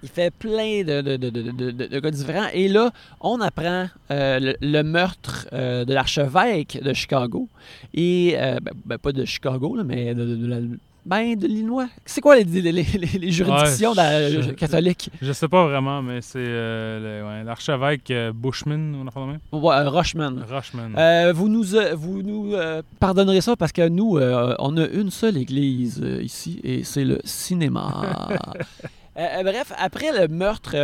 [0.03, 2.49] il fait plein de, de, de, de, de- de- de cas différents.
[2.53, 2.91] Et là,
[3.21, 7.49] on apprend euh, le, le meurtre euh, de l'archevêque de Chicago.
[7.95, 11.47] Et, euh, ben, ben, pas de Chicago, là, mais de, de, de la- ben, de
[11.47, 11.89] l'Illinois.
[12.05, 15.09] C'est quoi les, les, les- les juridictions Ouais, je- catholiques?
[15.23, 19.27] Je sais pas vraiment, mais c'est euh, ouais, l'archevêque euh, Bushman, on a fait le
[19.27, 19.39] même?
[19.53, 20.45] Ouais, Rushman.
[20.51, 20.95] Rushman.
[20.99, 22.55] Euh, vous nous, vous nous
[23.01, 28.29] pardonnerez ça parce que nous, on a une seule église ici et c'est le cinéma.
[29.17, 30.75] Bref, après le meurtre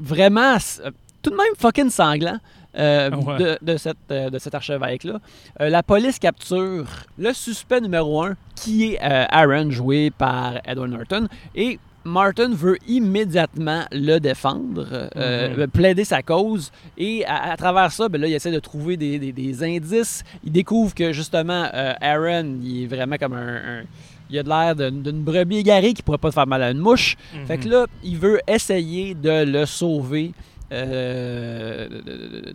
[0.00, 0.56] vraiment
[1.22, 2.38] tout de même fucking sanglant
[2.78, 3.38] euh, Ouais.
[3.38, 5.18] de, de cette, euh, de cet archevêque-là,
[5.60, 6.86] euh, la police capture
[7.18, 11.28] le suspect numéro un qui est Aaron, joué par Edward Norton.
[11.54, 15.66] Et Martin veut immédiatement le défendre, euh, Mhm.
[15.68, 16.70] plaider sa cause.
[16.96, 20.22] Et à, à travers ça, ben là, il essaie de trouver des, des- des indices.
[20.44, 23.56] Il découvre que justement, euh, Aaron, il est vraiment comme un.
[23.80, 23.82] un-
[24.28, 27.16] il a de l'air d'une brebis égarée qui pourrait pas faire mal à une mouche.
[27.32, 27.46] Mhm.
[27.46, 30.32] Fait que là, il veut essayer de le sauver
[30.72, 31.88] euh,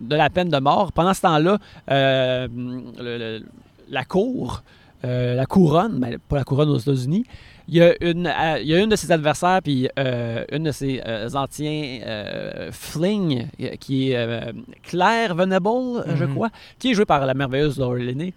[0.00, 0.92] de, la peine de mort.
[0.92, 1.58] Pendant ce temps-là,
[1.90, 3.40] euh,
[3.88, 4.62] la cour,
[5.04, 7.24] euh, la couronne, ben, pas la couronne aux États-Unis,
[7.72, 10.64] il y a une, euh, il y a une de ses adversaires, puis euh, une
[10.64, 14.52] de ses euh, anciens euh, flings, euh, qui est
[14.82, 16.34] Claire Venable, je Mhm.
[16.34, 18.34] crois, qui est jouée par la merveilleuse Laura Linney,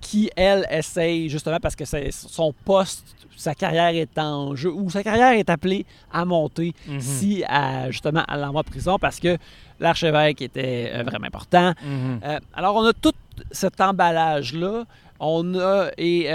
[0.00, 3.06] qui, elle, essaye, justement parce que son poste,
[3.36, 7.00] sa carrière est en jeu, ou sa carrière est appelée à monter Mhm.
[7.00, 9.36] si, à, justement, elle l'envoie en prison parce que
[9.80, 11.72] l'archevêque était vraiment important.
[11.84, 12.20] Mhm.
[12.54, 13.12] Alors, on a tout
[13.52, 14.84] cet emballage-là.
[15.20, 15.90] On a.
[15.98, 16.26] Et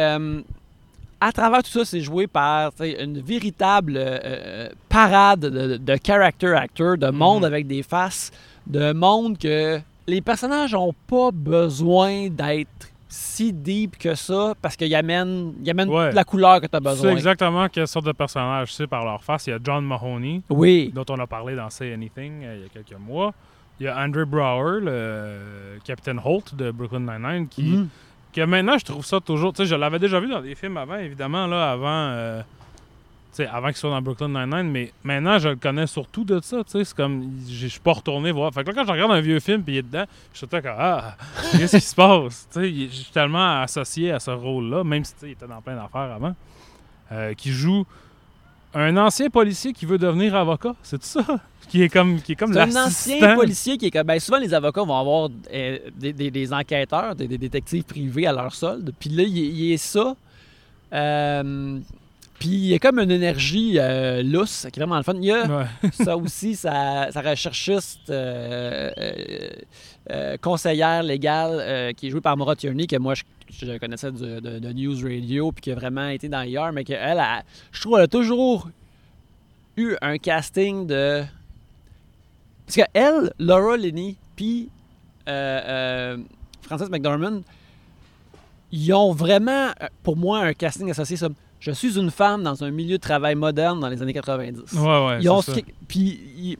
[1.20, 6.53] à travers tout ça, c'est joué par une véritable euh, euh, parade de, de character
[6.53, 7.45] actor, de monde Mhm.
[7.45, 8.32] avec des faces,
[8.65, 14.93] de monde que les personnages n'ont pas besoin d'être si deep que ça parce qu'ils
[14.93, 16.07] amènent, ils amènent Ouais.
[16.07, 17.11] toute la couleur que tu as besoin.
[17.11, 19.47] exactement quelle sorte de personnage c'est par leur face.
[19.47, 20.91] Il y a John Mahoney, Oui.
[20.93, 23.34] dont on a parlé dans Say Anything euh, il y a quelques mois.
[23.80, 27.88] Il y a Andrew Brower, le capitaine Holt de Brooklyn Nine-Nine, qui, Mhm.
[28.38, 29.51] Que maintenant je trouve ça toujours.
[29.53, 31.88] Tu sais, je l'avais déjà vu dans des films avant, évidemment, là, avant.
[31.88, 32.41] euh,
[33.31, 36.39] tu sais, avant qu'il soit dans Brooklyn Nine-Nine, mais maintenant je le connais surtout de
[36.41, 38.53] ça, tu sais, c'est comme, je suis pas retourné voir.
[38.53, 40.47] Fait que là, quand je regarde un vieux film puis il est dedans, je suis
[40.47, 41.17] comme, ah,
[41.51, 42.47] qu'est-ce qui se passe?
[42.51, 45.47] Tu sais, je suis tellement associé à ce rôle-là, même si, tu sais, il était
[45.47, 46.35] dans plein d'affaires avant,
[47.11, 47.85] euh, qui joue
[48.74, 51.22] un ancien policier qui veut devenir avocat, c'est tout ça?
[51.70, 54.07] Qui est comme, qui est comme un ancien policier qui est comme.
[54.07, 58.26] Ben, souvent, les avocats vont avoir euh, des, des- des enquêteurs, des, des détectives privés
[58.26, 58.93] à leur solde.
[58.97, 60.15] Puis là, il, il est ça.
[60.93, 61.80] Euh,
[62.39, 65.15] puis il y a comme une énergie euh, lousse qui est vraiment le fun.
[65.15, 65.65] Il y a Ouais.
[65.91, 68.91] ça aussi, sa, sa recherchiste euh,
[70.11, 74.39] euh, conseillère légale qui est jouée par Maura Tierney, que moi je, je connaissais de,
[74.39, 77.97] de News Radio, puis qui a vraiment été dans hier, mais qu'elle, elle, je trouve,
[77.97, 78.69] elle a toujours
[79.75, 81.23] eu un casting de.
[82.67, 84.69] Parce que elle, Laura Linney, puis
[85.25, 87.41] Frances McDormand,
[88.71, 89.69] ils ont vraiment,
[90.03, 91.17] pour moi, un casting associé.
[91.17, 91.29] Ça.
[91.60, 94.74] Je suis une femme dans un milieu de travail moderne dans les années 90.
[94.74, 95.18] Ouais, ouais.
[95.22, 95.62] Ils ont c'est ce ça.
[95.62, 96.58] qui- puis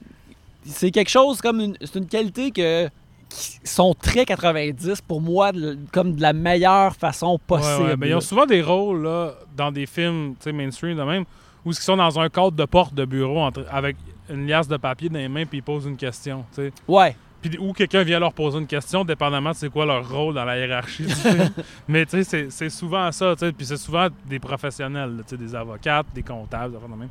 [0.64, 2.88] c'est quelque chose comme une c'est une qualité que
[3.30, 7.84] qui sont très 90 pour moi, de- comme de la meilleure façon possible.
[7.88, 11.02] ouais, mais ils ont souvent des rôles là, dans des films tu sais, mainstream de
[11.02, 11.24] même
[11.64, 13.96] où ils sont dans un cadre de porte de bureau entre- avec
[14.30, 16.44] une liasse de papier dans les mains puis ils posent une question.
[16.54, 16.72] tu sais.
[16.88, 17.14] Ouais.
[17.48, 20.44] Puis où quelqu'un vient leur poser une question, dépendamment de c'est quoi leur rôle dans
[20.44, 21.50] la hiérarchie du film.
[21.88, 23.52] Mais tu sais, c'est- souvent ça, tu sais.
[23.52, 27.08] Puis c'est souvent des professionnels, tu sais, des avocates, des comptables, des même.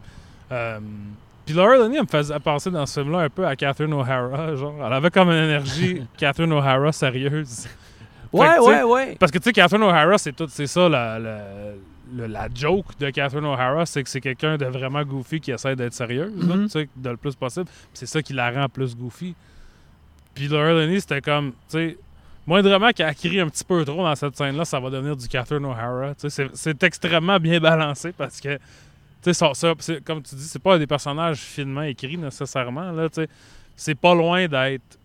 [0.52, 0.80] Euh,
[1.46, 4.56] puis Laura Linney, elle me faisait penser dans ce film-là un peu à Catherine O'Hara.
[4.56, 7.68] Genre, elle avait comme une énergie Catherine O'Hara sérieuse.
[8.34, 9.16] Ouais, que, ouais, ouais.
[9.18, 11.40] Parce que tu sais, Catherine O'Hara, c'est tout, c'est ça la, la,
[12.14, 15.76] le- la joke de Catherine O'Hara, c'est que c'est quelqu'un de vraiment goofy qui essaie
[15.78, 15.94] d'être
[16.36, 16.64] Mhm.
[16.66, 17.68] tu sais, de le plus possible.
[17.94, 19.34] C'est ça qui la rend plus goofy.
[20.38, 21.98] Puis Laura Linney, c'était comme, tu sais,
[22.46, 25.66] moindrement qu'elle crie un petit peu trop dans cette scène-là, ça va devenir du Catherine
[25.66, 26.14] O'Hara.
[26.16, 28.60] Tu sais, c'est- extrêmement bien balancé parce que, tu
[29.24, 29.74] sais, ça-
[30.06, 33.30] comme tu dis, c'est pas des personnages finement écrits nécessairement, là, tu sais.
[33.76, 34.98] C'est pas loin d'être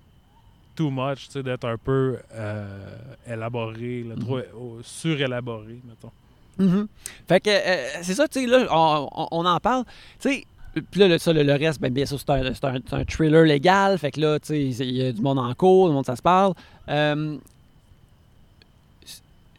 [0.77, 4.45] too much, tu sais, d'être un peu euh, élaboré, là, trop euh,
[4.83, 6.13] surélaboré, mettons.
[6.59, 6.87] Mhm.
[7.27, 9.85] Fait que euh, c'est ça, tu sais, là, on, on- on en parle.
[10.21, 10.45] Tu sais,
[10.91, 13.45] puis là, le, ça, le, reste, ben, bien sûr, c'est un, c'est un- un thriller
[13.45, 13.99] légal.
[13.99, 16.17] Fait que là, tu sais, il y a du monde en cours, du monde, ça
[16.17, 16.55] se parle.
[16.89, 17.37] Euh,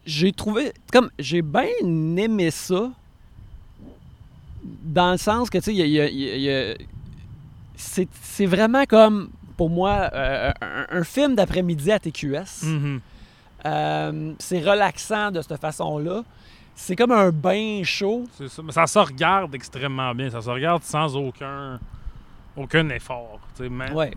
[0.06, 1.66] j'ai trouvé, comme, j'ai bien
[2.16, 2.90] aimé ça.
[4.62, 6.74] Dans le sens que, tu sais, il y a-
[7.76, 12.62] c'est c'est vraiment comme, pour moi, euh, un, un film d'après-midi à TQS.
[12.64, 13.00] Mhm.
[13.66, 16.22] Euh, c'est relaxant de cette façon-là.
[16.74, 18.24] C'est comme un bain chaud.
[18.32, 18.62] C'est ça.
[18.62, 20.30] Mais ça se regarde extrêmement bien.
[20.30, 21.78] Ça se regarde sans aucun
[22.56, 23.40] aucun effort.
[23.60, 24.12] Mais Ouais.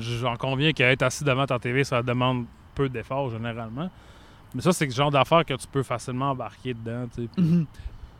[0.00, 2.44] J'en conviens qu'être assis devant ta TV, ça demande
[2.74, 3.90] peu d'effort généralement.
[4.54, 7.06] Mais ça, c'est le genre d'affaires que tu peux facilement embarquer dedans.
[7.14, 7.28] Puis-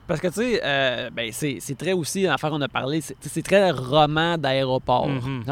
[0.07, 3.71] Parce que, tu sais, euh, ben, c'est très aussi, l'affaire qu'on a parlé, c'est très
[3.71, 5.09] roman d'aéroport.
[5.09, 5.45] Mhm.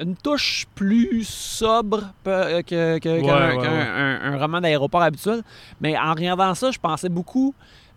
[0.00, 3.66] Une touche plus sobre que, que- Ouais, qu'un ouais, ouais.
[3.68, 5.42] un- un roman d'aéroport habituel.
[5.80, 7.54] Mais en regardant ça, je pensais beaucoup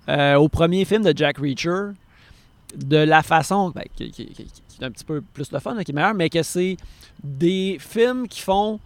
[0.08, 1.92] euh, au premier film de Jack Reacher,
[2.76, 5.74] de la façon, ben, qui, qui- qui- qui est un petit peu plus le fun,
[5.74, 6.78] là, qui est meilleur, mais que c'est
[7.24, 8.80] des films qui font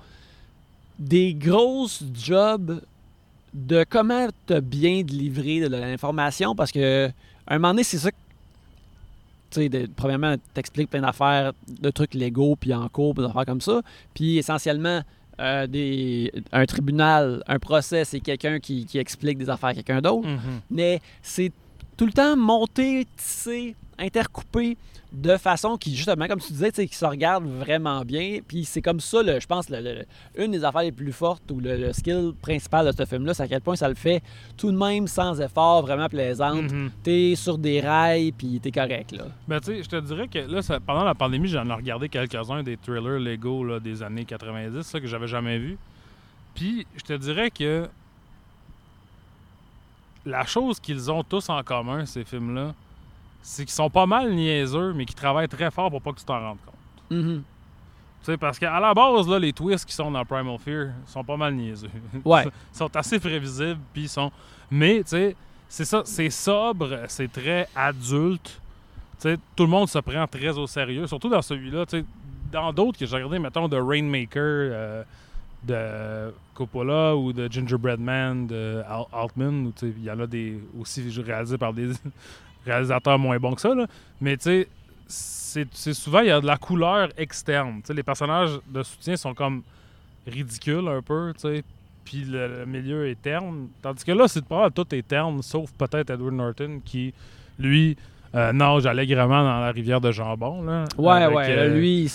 [0.97, 2.81] des grosses jobs
[3.53, 7.07] de comment te bien te livrer de l'information parce que
[7.47, 8.17] à un moment donné, c'est ça que
[9.55, 13.81] de- premièrement, t'expliques plein d'affaires, de trucs légaux, puis en cours, puis d'affaires comme ça.
[14.13, 15.01] Puis essentiellement,
[15.39, 20.01] euh, des, un tribunal, un procès, c'est quelqu'un qui, qui explique des affaires à quelqu'un
[20.01, 20.27] d'autre.
[20.27, 20.39] Mhm.
[20.69, 21.51] Mais c'est
[21.97, 24.77] tout le temps monté, tissé, intercoupé
[25.11, 28.39] de façon qui, justement, comme tu disais, qui se regarde vraiment bien.
[28.47, 30.05] Puis c'est comme ça, le- je pense, le- le-
[30.37, 33.47] une des affaires les plus fortes ou le, skill principal de ce film-là, c'est à
[33.47, 34.21] quel point ça le fait
[34.55, 36.71] tout de même sans effort, vraiment plaisante.
[36.71, 36.91] Mhm.
[37.01, 39.25] T'es sur des rails, puis t'es correct, là.
[39.47, 42.07] Ben, tu sais, je te dirais que là, ça- pendant la pandémie, j'en ai regardé
[42.07, 45.77] quelques-uns des thrillers là, des années 90, ça, que j'avais jamais vu.
[46.53, 47.87] Puis, je te dirais que
[50.25, 52.73] la chose qu'ils ont tous en commun, ces films-là,
[53.41, 56.25] c'est qu'ils sont pas mal niaiseux, mais qu'ils travaillent très fort pour pas que tu
[56.25, 57.17] t'en rendes compte.
[57.17, 57.43] Mhm.
[58.21, 61.23] Tu sais, parce qu'à la base, là, les twists qui sont dans Primal Fear sont
[61.23, 61.89] pas mal niaiseux.
[62.25, 62.43] Ouais.
[62.73, 64.29] Ils sont assez prévisibles, puis ils sont...
[64.69, 65.35] Mais, tu sais,
[65.69, 68.59] c'est ça, c'est sobre, c'est très adulte.
[69.21, 71.85] Tu sais, tout le monde se prend très au sérieux, surtout dans celui-là.
[71.85, 72.05] Tu sais,
[72.51, 75.03] dans d'autres que j'ai regardé, mettons, de Rainmaker, euh,
[75.63, 80.19] de Coppola ou de Gingerbread Man, de Al- Altman, ou tu sais, il y en
[80.19, 81.91] a des aussi réalisés par des
[82.65, 83.85] réalisateurs moins bons que ça, là.
[84.21, 84.65] Mais, tu
[85.07, 87.81] sais, c'est souvent, il y a de la couleur externe.
[87.89, 89.63] Les personnages de soutien sont comme
[90.27, 91.63] ridicules un peu, tu sais.
[92.05, 93.67] Puis le, le milieu est terne.
[93.81, 97.13] Tandis que là, c'est pas tout est terne, sauf peut-être Edward Norton qui,
[97.59, 97.97] lui,
[98.35, 100.61] euh, nage allègrement dans la rivière de jambon.
[100.63, 102.11] Là, Ouais, Avec, ouais, euh, lui,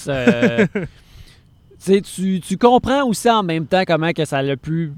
[2.02, 4.92] tu, tu comprends aussi en même temps comment que ça l'a pu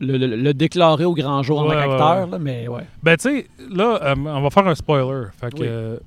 [0.00, 1.86] le, le- le déclarer au grand jour en Ouais, ouais.
[1.98, 2.86] là, mais ouais.
[3.02, 5.26] Ben, tu sais, là, euh, on va faire un spoiler.
[5.40, 5.66] Fait que, Oui.
[5.68, 5.98] euh,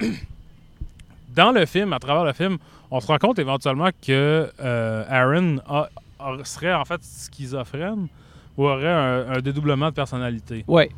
[1.34, 2.58] dans le film, à travers le film,
[2.90, 5.88] on se rend compte éventuellement que euh, Aaron a-
[6.18, 8.08] a- serait en fait schizophrène
[8.56, 10.64] ou aurait un, un dédoublement de personnalité.
[10.66, 10.90] Ouais.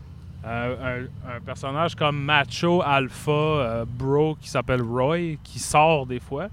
[0.45, 6.49] Euh, un, un personnage comme macho, alpha, bro, qui s'appelle Roy, qui sort des fois.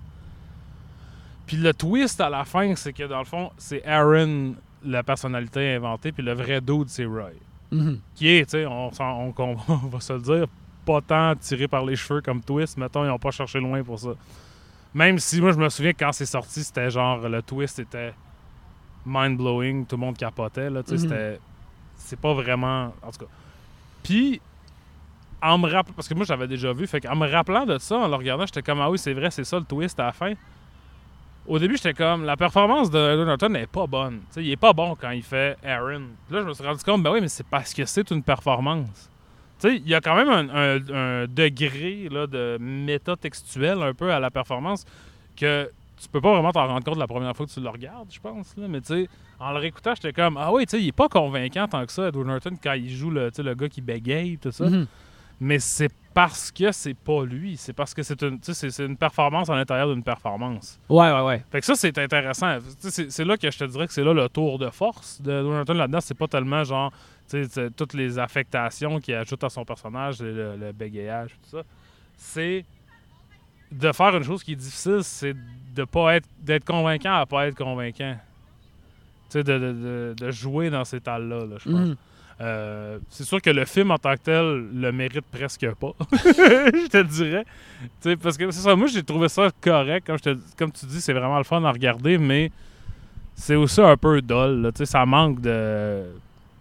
[1.47, 5.75] Puis le twist à la fin, c'est que dans le fond, c'est Aaron, la personnalité
[5.75, 7.31] inventée, puis le vrai dude, c'est Roy
[7.71, 7.99] Mhm.
[8.15, 10.45] qui est, tu sais, on, on- on- on va se le dire,
[10.85, 12.77] pas tant tiré par les cheveux comme twist.
[12.77, 14.09] Mettons, ils n'ont pas cherché loin pour ça.
[14.93, 18.13] Même si moi, je me souviens que quand c'est sorti, c'était genre, le twist était
[19.05, 21.09] mind-blowing, tout le monde capotait, là, tu sais, Mhm.
[21.09, 21.39] c'était...
[21.97, 22.93] C'est pas vraiment...
[23.03, 23.31] En tout cas.
[24.03, 24.39] Puis,
[25.41, 25.93] en me rappelant...
[25.95, 28.45] Parce que moi, j'avais déjà vu, fait qu'en me rappelant de ça, en le regardant,
[28.45, 30.33] j'étais comme, ah oui, c'est vrai, c'est ça le twist à la fin.
[31.49, 34.21] Au début, j'étais comme, la performance de Norton n'est pas bonne.
[34.37, 36.03] Il est pas bon quand il fait Aaron.
[36.29, 39.09] Là, je me suis rendu compte, ben oui, mais c'est parce que c'est une performance.
[39.63, 42.57] Il y a quand même un, un- un degré là, de
[43.03, 44.85] métatextuel un peu à la performance
[45.35, 45.69] que
[46.01, 48.19] tu peux pas vraiment t'en rendre compte la première fois que tu le regardes, je
[48.21, 48.55] pense.
[48.55, 48.67] Là.
[48.69, 51.67] Mais tu en le réécoutant, j'étais comme, ah oui, tu sais, il est pas convaincant
[51.67, 54.65] tant que ça, Edward Norton, quand il joue le, le gars qui bégaye, tout ça.
[54.65, 54.85] Mhm.
[55.41, 57.55] Mais c'est parce que c'est pas lui.
[57.57, 60.79] C'est parce que c'est une, c'est- une performance à l'intérieur d'une performance.
[60.89, 61.43] Ouais, ouais, ouais.
[61.51, 62.57] Fait que ça, c'est intéressant.
[62.79, 65.73] C'est là que je te dirais que c'est là le tour de force de Norton
[65.73, 66.01] là-dedans.
[66.01, 66.91] C'est pas tellement genre
[67.77, 71.63] toutes les affectations qu'il ajoute à son personnage, le, le bégayage, tout ça.
[72.17, 72.65] C'est
[73.71, 75.35] de faire une chose qui est difficile, c'est
[75.75, 78.15] de pas être d'être convaincant à pas être convaincant.
[79.29, 81.79] Tu sais, de, de- de- de jouer dans ces talles-là, là, je pense.
[81.89, 81.95] Mhm.
[82.41, 85.91] Euh, c'est sûr que le film en tant que tel le mérite presque pas.
[86.13, 87.45] je te dirais.
[88.23, 90.07] Parce que c'est ça, moi j'ai trouvé ça correct.
[90.07, 92.49] Comme, je te- comme tu dis, c'est vraiment le fun à regarder, mais
[93.35, 94.61] c'est aussi un peu dull.
[94.61, 94.71] là.
[94.71, 96.03] Tu sais, ça manque de,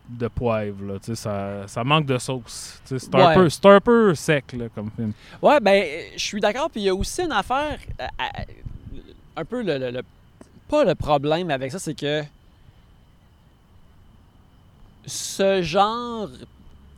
[0.08, 0.82] de poivre.
[0.84, 0.94] Là.
[1.14, 2.80] Ça, ça manque de sauce.
[2.84, 5.12] C'est un, peu- un peu sec là, comme film.
[5.40, 5.84] Ouais, ben,
[6.16, 6.70] je suis d'accord.
[6.70, 8.06] Puis il y a aussi une affaire, euh,
[9.36, 10.02] un peu le, le- le-
[10.68, 12.22] Pas le problème avec ça, c'est que.
[15.08, 16.28] Ce genre.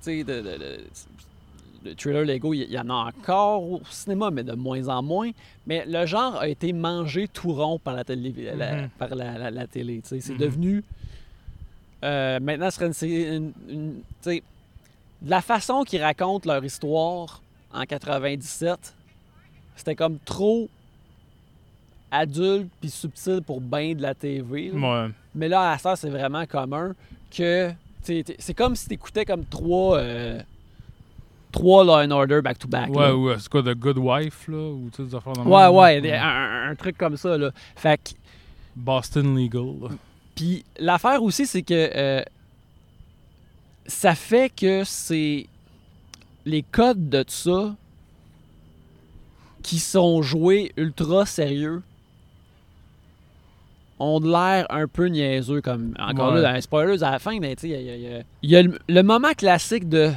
[0.06, 0.80] De, de, de-
[1.84, 5.30] de thriller Lego, il y, en a encore au cinéma, mais de moins en moins.
[5.66, 8.34] Mais le genre a été mangé tout rond par la télé.
[8.54, 8.88] la- Mhm.
[8.98, 10.00] par la, la- la télé.
[10.04, 10.36] C'est Mhm.
[10.36, 10.84] devenu.
[12.04, 13.52] euh, maintenant, ce serait une.
[13.68, 14.02] une-
[15.26, 17.42] la façon qu'ils racontent leur histoire
[17.72, 18.94] en 97,
[19.76, 20.68] c'était comme trop
[22.10, 24.70] adulte puis subtil pour bien de la TV.
[24.70, 25.04] là.
[25.06, 25.12] Ouais.
[25.34, 26.94] Mais là, à ça, c'est vraiment commun
[27.30, 27.70] que
[28.02, 30.40] c'est comme si t'écoutais comme trois euh,
[31.52, 32.90] trois Law and Order back to back.
[32.90, 33.16] Ouais, là.
[33.16, 36.12] ouais, c'est quoi, The Good Wife, là, ou tu sais, des affaires ouais, ouais, des-
[36.12, 37.50] un, truc comme ça là.
[37.76, 38.10] Fait que
[38.76, 39.74] Boston Legal.
[39.82, 39.88] là.
[40.34, 42.22] Puis l'affaire aussi, c'est que euh,
[43.86, 45.46] ça fait que c'est
[46.46, 47.74] les codes de ça
[49.62, 51.82] qui sont joués ultra sérieux
[54.00, 56.40] ont de l'air un peu niaiseux comme encore Ouais.
[56.40, 58.06] là dans les spoilers à la fin mais tu sais il y a, il y
[58.14, 60.10] a- il y a le, le moment classique de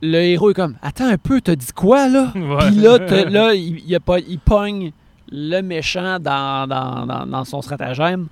[0.00, 2.30] le héros est comme attends un peu t'as dit quoi là?
[2.32, 2.98] Puis là,
[3.28, 4.92] là il, a pas, il pogne
[5.32, 8.28] le méchant dans, dans, dans, dans son stratagème.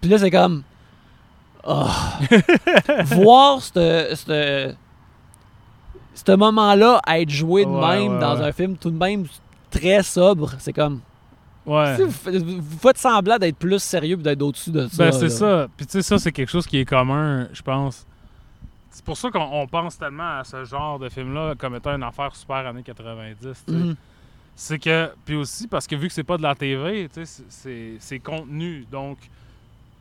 [0.00, 0.62] Puis là, c'est comme.
[1.66, 2.18] Ah.
[3.06, 4.74] Voir ce
[6.36, 8.46] moment-là être joué de Ouais, même ouais, dans ouais.
[8.46, 9.24] un film tout de même
[9.70, 11.00] très sobre, c'est comme.
[11.68, 11.96] Ouais.
[12.04, 15.04] Vous, faites- vous faites semblant d'être plus sérieux et d'être au-dessus de ça.
[15.04, 15.68] Ben, c'est ça.
[15.76, 18.06] Puis, tu sais, ça, c'est quelque chose qui est commun, je pense.
[18.90, 22.02] C'est pour ça qu'on on pense tellement à ce genre de film-là comme étant une
[22.02, 23.36] affaire super années 90.
[23.40, 23.78] tu sais.
[23.78, 23.96] Mhm.
[24.56, 25.10] C'est que.
[25.24, 28.84] Puis aussi, parce que vu que c'est pas de la TV, tu sais, c'est- contenu.
[28.90, 29.18] Donc,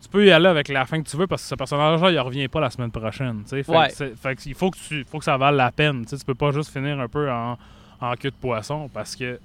[0.02, 2.20] tu peux y aller avec la fin que tu veux parce que ce personnage-là, il
[2.20, 3.44] revient pas la semaine prochaine.
[3.44, 3.64] tu sais.
[3.64, 3.90] Fait, Ouais.
[3.96, 6.04] que fait qu'il faut que, tu, faut que ça vale la peine.
[6.04, 7.58] Tu sais, tu peux pas juste finir un peu en,
[8.02, 9.40] en queue de poisson parce que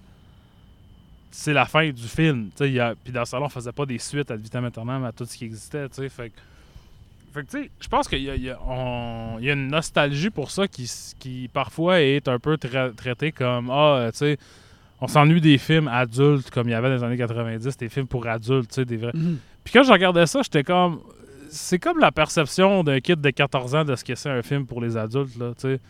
[1.32, 2.50] c'est la fin du film.
[2.56, 2.76] Puis
[3.12, 5.44] dans le salon, on faisait pas des suites à vitam aeternam à tout ce qui
[5.46, 5.88] existait.
[5.88, 6.08] tu sais.
[6.08, 6.34] Fait que,
[7.34, 8.44] fait que, je pense qu'il y a, y
[9.44, 13.94] y une nostalgie pour ça qui, qui parfois est un peu tra- traitée comme Ah,
[13.96, 14.38] euh, tu sais,
[15.00, 18.06] on s'ennuie des films adultes comme il y avait dans les années 90, des films
[18.06, 19.12] pour adultes, tu sais, des vrais.
[19.14, 19.38] Mhm.
[19.64, 21.00] Puis quand je regardais ça, j'étais comme.
[21.54, 24.64] C'est comme la perception d'un kid de 14 ans de ce que c'est un film
[24.66, 25.80] pour les adultes, là, tu sais.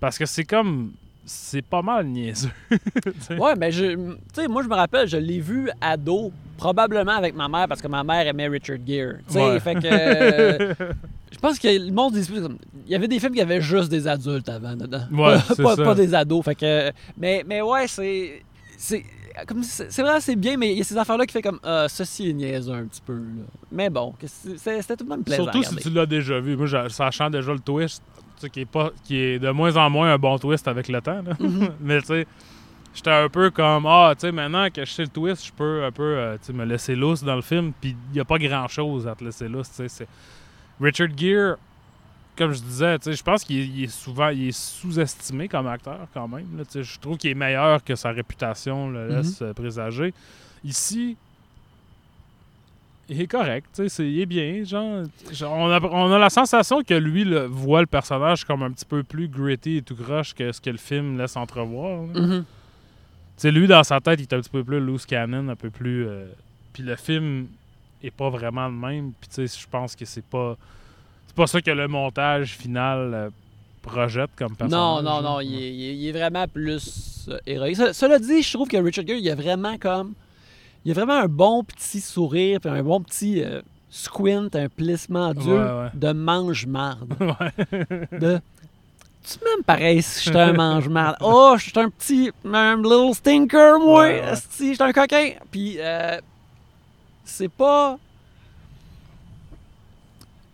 [0.00, 0.92] Parce que c'est comme.
[1.32, 2.50] C'est pas mal niaiseux.
[3.38, 7.34] Ouais, mais je, tu sais, moi je me rappelle, je l'ai vu ado, probablement avec
[7.36, 9.18] ma mère parce que ma mère aimait Richard Gere.
[9.28, 9.60] Tu sais, Ouais.
[9.60, 10.74] fait que euh,
[11.32, 14.08] je pense que le monde comme- il y avait des films qui avaient juste des
[14.08, 15.02] adultes avant dedans.
[15.12, 15.84] Ouais, pas, pas- ça.
[15.84, 18.42] pas des ados, fait que mais mais ouais, c'est
[18.76, 19.04] c'est
[19.46, 21.42] comme c'est c'est vrai c'est bien mais il y a ces affaires là qui fait
[21.42, 23.44] comme ah, ceci est niaiseux un petit peu là.
[23.70, 25.44] Mais bon, c'était tout de même plaisant.
[25.44, 26.56] Surtout si tu l'as déjà vu.
[26.56, 28.02] Moi, je- sachant déjà le twist,
[28.48, 31.22] qui est, pas, qui est de moins en moins un bon twist avec le temps.
[31.22, 31.32] là.
[31.38, 31.70] Mhm.
[31.80, 32.26] Mais tu sais,
[32.94, 35.84] j'étais un peu comme, ah, tu sais, maintenant que je sais le twist, je peux
[35.84, 37.72] un peu euh, me laisser lousse dans le film.
[37.80, 39.68] Puis il n'y a pas grand chose à te laisser lousse.
[39.70, 40.08] tu sais, c'est-
[40.80, 41.56] Richard Gere,
[42.36, 46.06] comme je disais, tu sais, je pense qu'il est, souvent il est sous-estimé comme acteur
[46.14, 46.46] quand même.
[46.56, 46.82] là, tu sais.
[46.82, 50.14] je trouve qu'il est meilleur que sa réputation le laisse euh, présager.
[50.64, 51.16] Ici,
[53.10, 54.62] il est correct, tu sais, il est bien.
[54.64, 55.02] Genre,
[55.32, 58.70] genre, on, a, on a la sensation que lui le, voit le personnage comme un
[58.70, 62.02] petit peu plus gritty et tout croche que ce que le film laisse entrevoir.
[62.04, 62.44] Mhm.
[62.44, 62.44] Tu
[63.36, 65.70] sais, lui, dans sa tête, il est un petit peu plus loose cannon, un peu
[65.70, 66.06] plus.
[66.06, 66.26] euh,
[66.72, 67.48] Puis le film
[68.02, 69.12] est pas vraiment le même.
[69.20, 70.56] Puis tu sais, je pense que c'est pas.
[71.26, 73.30] C'est pas ça que le montage final euh,
[73.82, 74.78] projette comme personnage.
[74.78, 77.76] Non, non, non, il est, il vraiment plus euh, héroïque.
[77.76, 80.12] Ce- cela dit, je trouve que Richard Gere, il a vraiment comme.
[80.84, 83.60] Il y a vraiment un bon petit sourire, puis un bon petit euh,
[83.90, 85.90] squint, un plissement dur Ouais, ouais.
[85.94, 87.14] de mange-marde.
[87.20, 88.18] Ouais.
[88.18, 88.40] de
[89.22, 91.16] tu m'aimes pareil si je suis un mange-marde.
[91.20, 94.08] Oh, je suis un petit un little stinker, moi.
[94.10, 95.32] Esti, je suis un coquin.
[95.50, 96.18] Puis, euh,
[97.24, 97.98] c'est pas.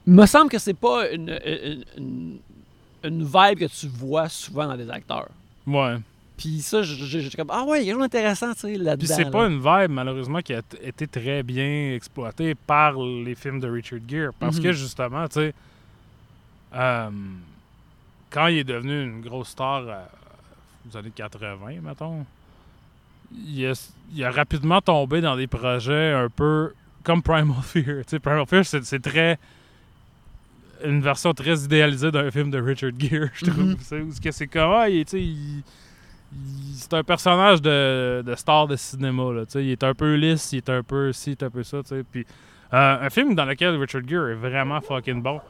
[0.07, 2.39] Il me semble que c'est pas une, une, une,
[3.05, 5.29] une vibe que tu vois souvent dans des acteurs.
[5.67, 5.97] Ouais.
[6.37, 8.99] Puis ça, j'étais comme, ah ouais, il y a quelque chose d'intéressant, tu sais, là-dedans.
[8.99, 13.59] Puis c'est pas une vibe, malheureusement, qui a été très bien exploitée par les films
[13.61, 14.33] de Richard Gere.
[14.39, 14.63] Parce Mhm.
[14.63, 15.55] que, justement, tu sais,
[16.75, 17.11] euh,
[18.31, 20.05] quand il est devenu une grosse star euh,
[20.93, 22.27] aux années 80, mettons,
[23.35, 23.73] il a,
[24.15, 26.73] il a rapidement tombé dans des projets un peu
[27.03, 27.85] comme Primal Fear.
[27.85, 29.39] Tu sais, Primal Fear, c'est c'est très
[30.85, 33.65] une version très idéalisée d'un film de Richard Gere, je trouve.
[33.65, 34.11] Mhm.
[34.11, 35.65] Où que c'est comme, ah, il, tu sais, il- il-
[36.75, 39.33] c'est un personnage de, de star de cinéma.
[39.33, 41.63] Là, il est un peu lisse, il est un peu ci, il est un peu
[41.63, 41.79] ça.
[42.11, 42.27] Puis,
[42.75, 45.41] euh, un film dans lequel Richard Gere est vraiment fucking bon.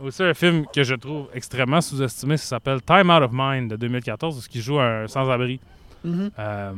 [0.00, 3.76] Aussi un film que je trouve extrêmement sous-estimé, ça s'appelle Time Out of Mind de
[3.76, 5.60] 2014, où il joue un sans-abri.
[6.02, 6.30] Mhm.
[6.38, 6.72] Euh,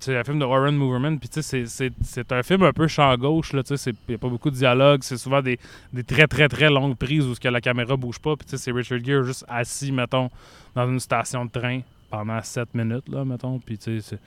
[0.00, 3.16] c'est un film de Warren Moverman, puis c'est- c'est c'est un film un peu champ
[3.16, 5.58] gauche, là, il n'y a pas beaucoup de dialogue, c'est souvent des,
[5.92, 9.02] des très très très longues prises où que la caméra bouge pas, puis c'est Richard
[9.02, 10.30] Gere juste assis, mettons,
[10.74, 11.80] dans une station de train
[12.10, 14.18] pendant 7 minutes, là, mettons, puis tu sais,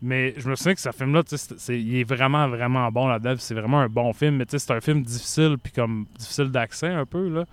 [0.00, 1.22] Mais je me souviens que ce film-là,
[1.68, 4.72] il est vraiment vraiment bon là-dedans, c'est vraiment un bon film, mais tu sais, c'est
[4.72, 7.44] un film difficile, puis comme difficile d'accès un peu, là.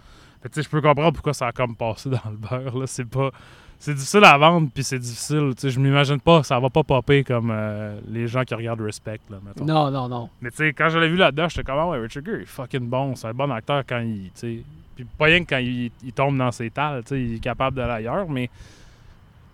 [0.42, 2.78] Fait que, tu sais, je peux comprendre pourquoi ça a comme passé dans le beurre,
[2.78, 3.32] là, c'est pas
[3.80, 5.54] c'est difficile à vendre, puis c'est difficile.
[5.56, 8.82] Tu sais, je m'imagine pas, ça va pas popper comme euh, les gens qui regardent
[8.82, 9.64] Respect, là, mettons.
[9.64, 10.30] Non, non, non.
[10.42, 12.46] Mais tu sais, quand je l'ai vu là-dedans, j'étais comme, ah ouais, Richard Gere, est
[12.46, 13.16] fucking bon.
[13.16, 14.64] C'est un bon acteur quand il, tu sais...
[14.98, 17.40] Puis pas rien que quand il, il tombe dans ses tales, tu sais, il est
[17.40, 18.50] capable d'aller ailleurs, mais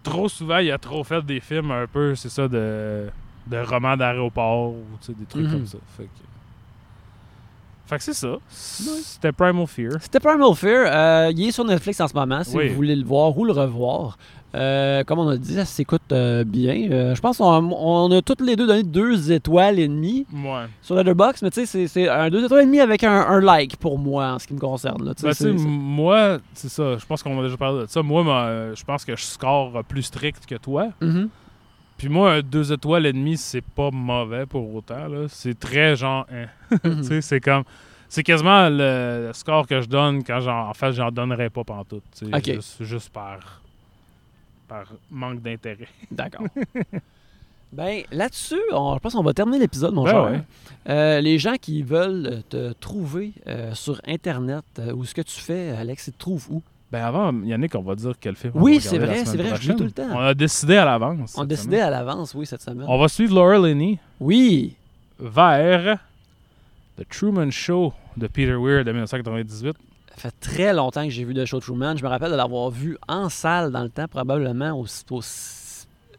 [0.06, 3.08] trop souvent, il a trop fait des films un peu, c'est ça, de,
[3.48, 5.52] de romans d'aéroport, ou des trucs Mhm.
[5.52, 5.78] comme ça.
[5.98, 6.10] Fait que...
[7.88, 8.38] Fait que c'est ça.
[8.50, 9.92] C'était Primal Fear.
[10.00, 10.86] C'était Primal Fear.
[10.88, 12.70] euh, il est sur Netflix en ce moment, si Oui.
[12.70, 14.18] vous voulez le voir ou le revoir.
[14.56, 16.90] Euh, comme on a dit, ça s'écoute euh, bien.
[16.90, 20.66] Euh, je pense qu'on on a toutes les deux donné deux étoiles et demie Ouais.
[20.82, 23.76] sur Letterboxd, mais tu sais, c'est- un deux étoiles et demie avec un, un like
[23.78, 25.04] pour moi en ce qui me concerne.
[25.04, 25.14] là.
[25.22, 26.98] Ben, moi, c'est ça.
[26.98, 28.02] Je pense qu'on a déjà parlé de ça.
[28.02, 28.24] Moi,
[28.74, 30.88] je pense que je score plus strict que toi.
[31.02, 31.30] Mhm.
[31.98, 35.08] Puis moi, un deux étoiles et demie, c'est pas mauvais pour autant.
[35.28, 36.26] C'est très genre.
[36.32, 36.48] hein.
[36.84, 37.64] Tu sais, c'est comme.
[38.08, 40.70] C'est quasiment le, score que je donne quand j'en.
[40.70, 42.04] En fait, j'en donnerais pas pantoute.
[42.18, 42.56] tu sais, Ok.
[42.56, 43.62] Juste, juste par.
[44.68, 45.88] Par manque d'intérêt.
[46.12, 46.46] D'accord.
[47.72, 50.24] ben, là-dessus, on- je pense qu'on va terminer l'épisode, mon Ben cher.
[50.32, 50.42] ouais.
[50.90, 55.40] Euh, les gens qui veulent te trouver euh, sur Internet, euh, ou ce que tu
[55.40, 56.62] fais, Alex, ils te trouvent où?
[56.92, 58.54] Ben avant, Yannick, on va dire quel film.
[58.56, 60.08] Oui, c'est vrai, c'est vrai, je tout le temps.
[60.14, 61.36] On a décidé à l'avance.
[61.38, 61.88] On décidait semaine.
[61.88, 62.86] à l'avance, oui, cette semaine.
[62.88, 64.76] On va suivre Laura Linney Oui,
[65.20, 65.98] vers
[66.98, 69.76] The Truman Show de Peter Weir de 1998.
[70.16, 71.96] Ça fait très longtemps que j'ai vu The Show Truman.
[71.98, 75.22] Je me rappelle de l'avoir vu en salle dans le temps, probablement au, au-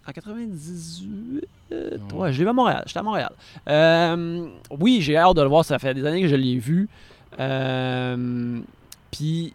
[0.08, 1.44] en 98.
[1.72, 2.14] euh, Ouais.
[2.14, 2.82] ouais, je l'ai vu à Montréal.
[2.86, 3.32] J'étais à Montréal.
[3.68, 4.46] Euh,
[4.78, 5.64] oui, j'ai hâte de le voir.
[5.64, 6.88] Ça fait des années que je l'ai vu.
[7.40, 8.60] Euh,
[9.10, 9.52] Puis,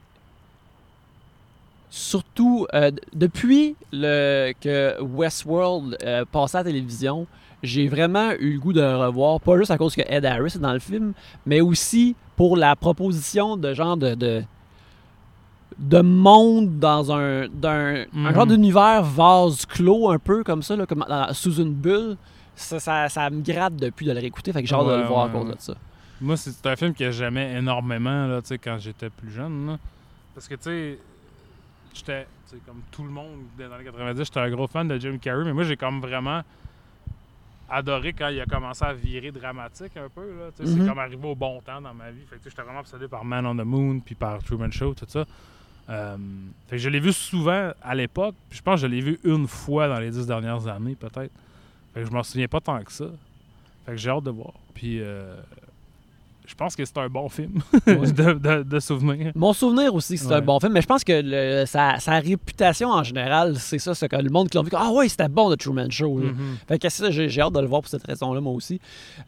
[1.89, 5.97] surtout, euh, depuis le, que Westworld
[6.31, 7.27] passait à la télévision,
[7.64, 9.39] j'ai vraiment eu le goût de le revoir.
[9.39, 11.14] Pas juste à cause que Ed Harris est dans le film,
[11.45, 14.16] mais aussi pour la proposition de genre de.
[14.16, 14.43] de
[15.78, 18.36] de monde dans un, d'un, un Mhm.
[18.36, 22.18] genre d'univers vase clos un peu comme ça, là, comme sous une bulle.
[22.55, 25.03] Ça, ça, ça me gratte depuis de le réécouter, fait que j'ai hâte de le
[25.07, 25.55] voir ouais, à cause ouais.
[25.55, 25.74] de ça.
[26.20, 29.66] Moi, c'est un film que j'aimais énormément là, quand j'étais plus jeune.
[29.66, 29.78] là.
[30.36, 30.99] Parce que, tu sais,
[31.95, 32.28] j'étais,
[32.68, 35.45] comme tout le monde dans les années 90, j'étais un gros fan de Jim Carrey,
[35.45, 36.41] mais moi, j'ai comme vraiment
[37.72, 40.22] adoré quand il a commencé à virer dramatique un peu.
[40.38, 40.80] Là, sais, Mhm.
[40.82, 42.22] C'est comme arrivé au bon temps dans ma vie.
[42.30, 45.05] Fait que, j'étais vraiment obsédé par Man on the Moon puis par Truman Show, tout
[45.07, 45.26] ça.
[45.89, 46.17] Euh,
[46.67, 49.47] fait que je l'ai vu souvent à l'époque, je pense que je l'ai vu une
[49.47, 51.32] fois dans les dix dernières années, peut-être.
[51.93, 53.05] Fait que je m'en souviens pas tant que ça.
[53.86, 54.53] Fait que j'ai hâte de voir.
[54.74, 55.36] Puis euh,
[56.51, 59.31] je pense que c'est un bon film de, de, de souvenir.
[59.35, 62.89] Mon souvenir aussi, c'est un bon film, mais je pense que le- sa, sa réputation
[62.89, 65.49] en général, c'est ça, c'est que le monde qui l'a vu, ah ouais, c'était bon,
[65.53, 66.15] The Truman Show.
[66.17, 66.57] Mhm.
[66.67, 68.79] Fait que ça, j'ai hâte de le voir pour cette raison-là, moi aussi.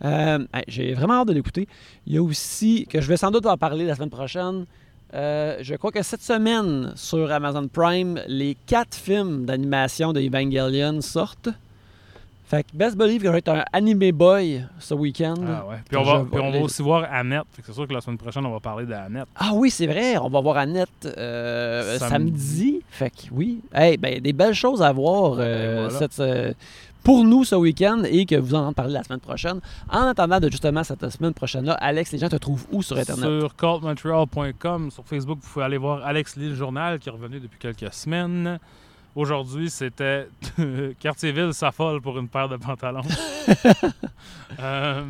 [0.04, 1.68] Euh, j'ai vraiment hâte de l'écouter.
[2.06, 4.66] Il y a aussi, que je vais sans doute en parler la semaine prochaine,
[5.16, 11.00] euh, je crois que cette semaine, sur Amazon Prime, les quatre films d'animation de Evangelion
[11.02, 11.50] sortent.
[12.46, 15.36] Fait que Best Believe vais être un anime boy ce week-end.
[15.48, 15.78] Ah ouais.
[15.88, 17.46] Puis on va, puis on va aussi voir Annette.
[17.66, 19.28] C'est sûr que la semaine prochaine, on va parler d'Annette.
[19.36, 22.10] Ah oui, c'est vrai, on va voir Annette euh, Samedi.
[22.10, 22.82] samedi.
[22.90, 23.62] Fait que oui.
[23.74, 25.34] Hey, ben, des belles choses à voir.
[25.34, 26.00] euh, Ben, voilà.
[26.00, 26.54] cette, euh,
[27.04, 29.60] pour nous ce week-end et que vous en parler la semaine prochaine.
[29.90, 33.26] En attendant de justement cette semaine prochaine-là, Alex, les gens te trouvent où sur Internet?
[33.42, 34.92] Sur cultmontreal.com.
[34.92, 38.60] Sur Facebook, vous pouvez aller voir Alex Lille Journal qui est revenu depuis quelques semaines.
[39.16, 40.28] Aujourd'hui, c'était
[41.00, 43.02] Quartierville s'affole pour une paire de pantalons.
[44.60, 45.04] Euh,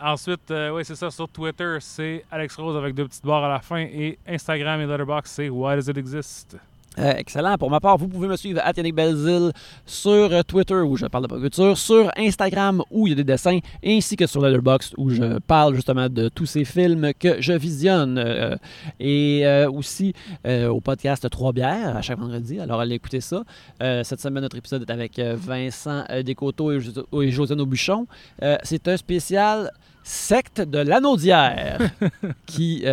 [0.00, 1.10] ensuite, euh, oui, c'est ça.
[1.10, 3.78] Sur Twitter, c'est Alex Rose avec deux petites barres à la fin.
[3.78, 6.56] Et Instagram et Letterboxd, c'est Why Does It Exist?
[6.98, 7.56] Euh, excellent.
[7.56, 9.52] Pour ma part, vous pouvez me suivre à Yannick Belzil
[9.86, 13.24] sur euh, Twitter où je parle de pop sur Instagram où il y a des
[13.24, 17.52] dessins, ainsi que sur Letterboxd où je parle justement de tous ces films que je
[17.54, 18.18] visionne.
[18.18, 18.56] Euh,
[19.00, 20.12] et aussi
[20.44, 22.60] au podcast Trois bières à chaque vendredi.
[22.60, 23.42] Alors allez écouter ça.
[23.80, 26.78] cette semaine, notre épisode est avec Vincent Descoteaux et,
[27.22, 28.06] et José Aubuchon.
[28.62, 29.70] C'est un spécial
[30.02, 31.78] secte de l'anaudière
[32.46, 32.84] qui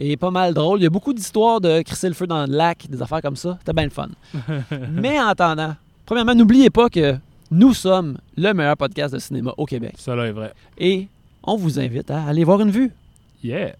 [0.00, 0.80] et pas mal drôle.
[0.80, 3.36] Il y a beaucoup d'histoires de crisser le feu dans le lac, des affaires comme
[3.36, 3.56] ça.
[3.60, 4.08] C'était bien le fun.
[4.92, 5.76] Mais en attendant,
[6.06, 7.16] premièrement, n'oubliez pas que
[7.50, 9.94] nous sommes le meilleur podcast de cinéma au Québec.
[9.98, 10.54] Cela est vrai.
[10.78, 11.06] Et
[11.44, 12.90] on vous invite à aller voir une vue.
[13.44, 13.74] Yeah.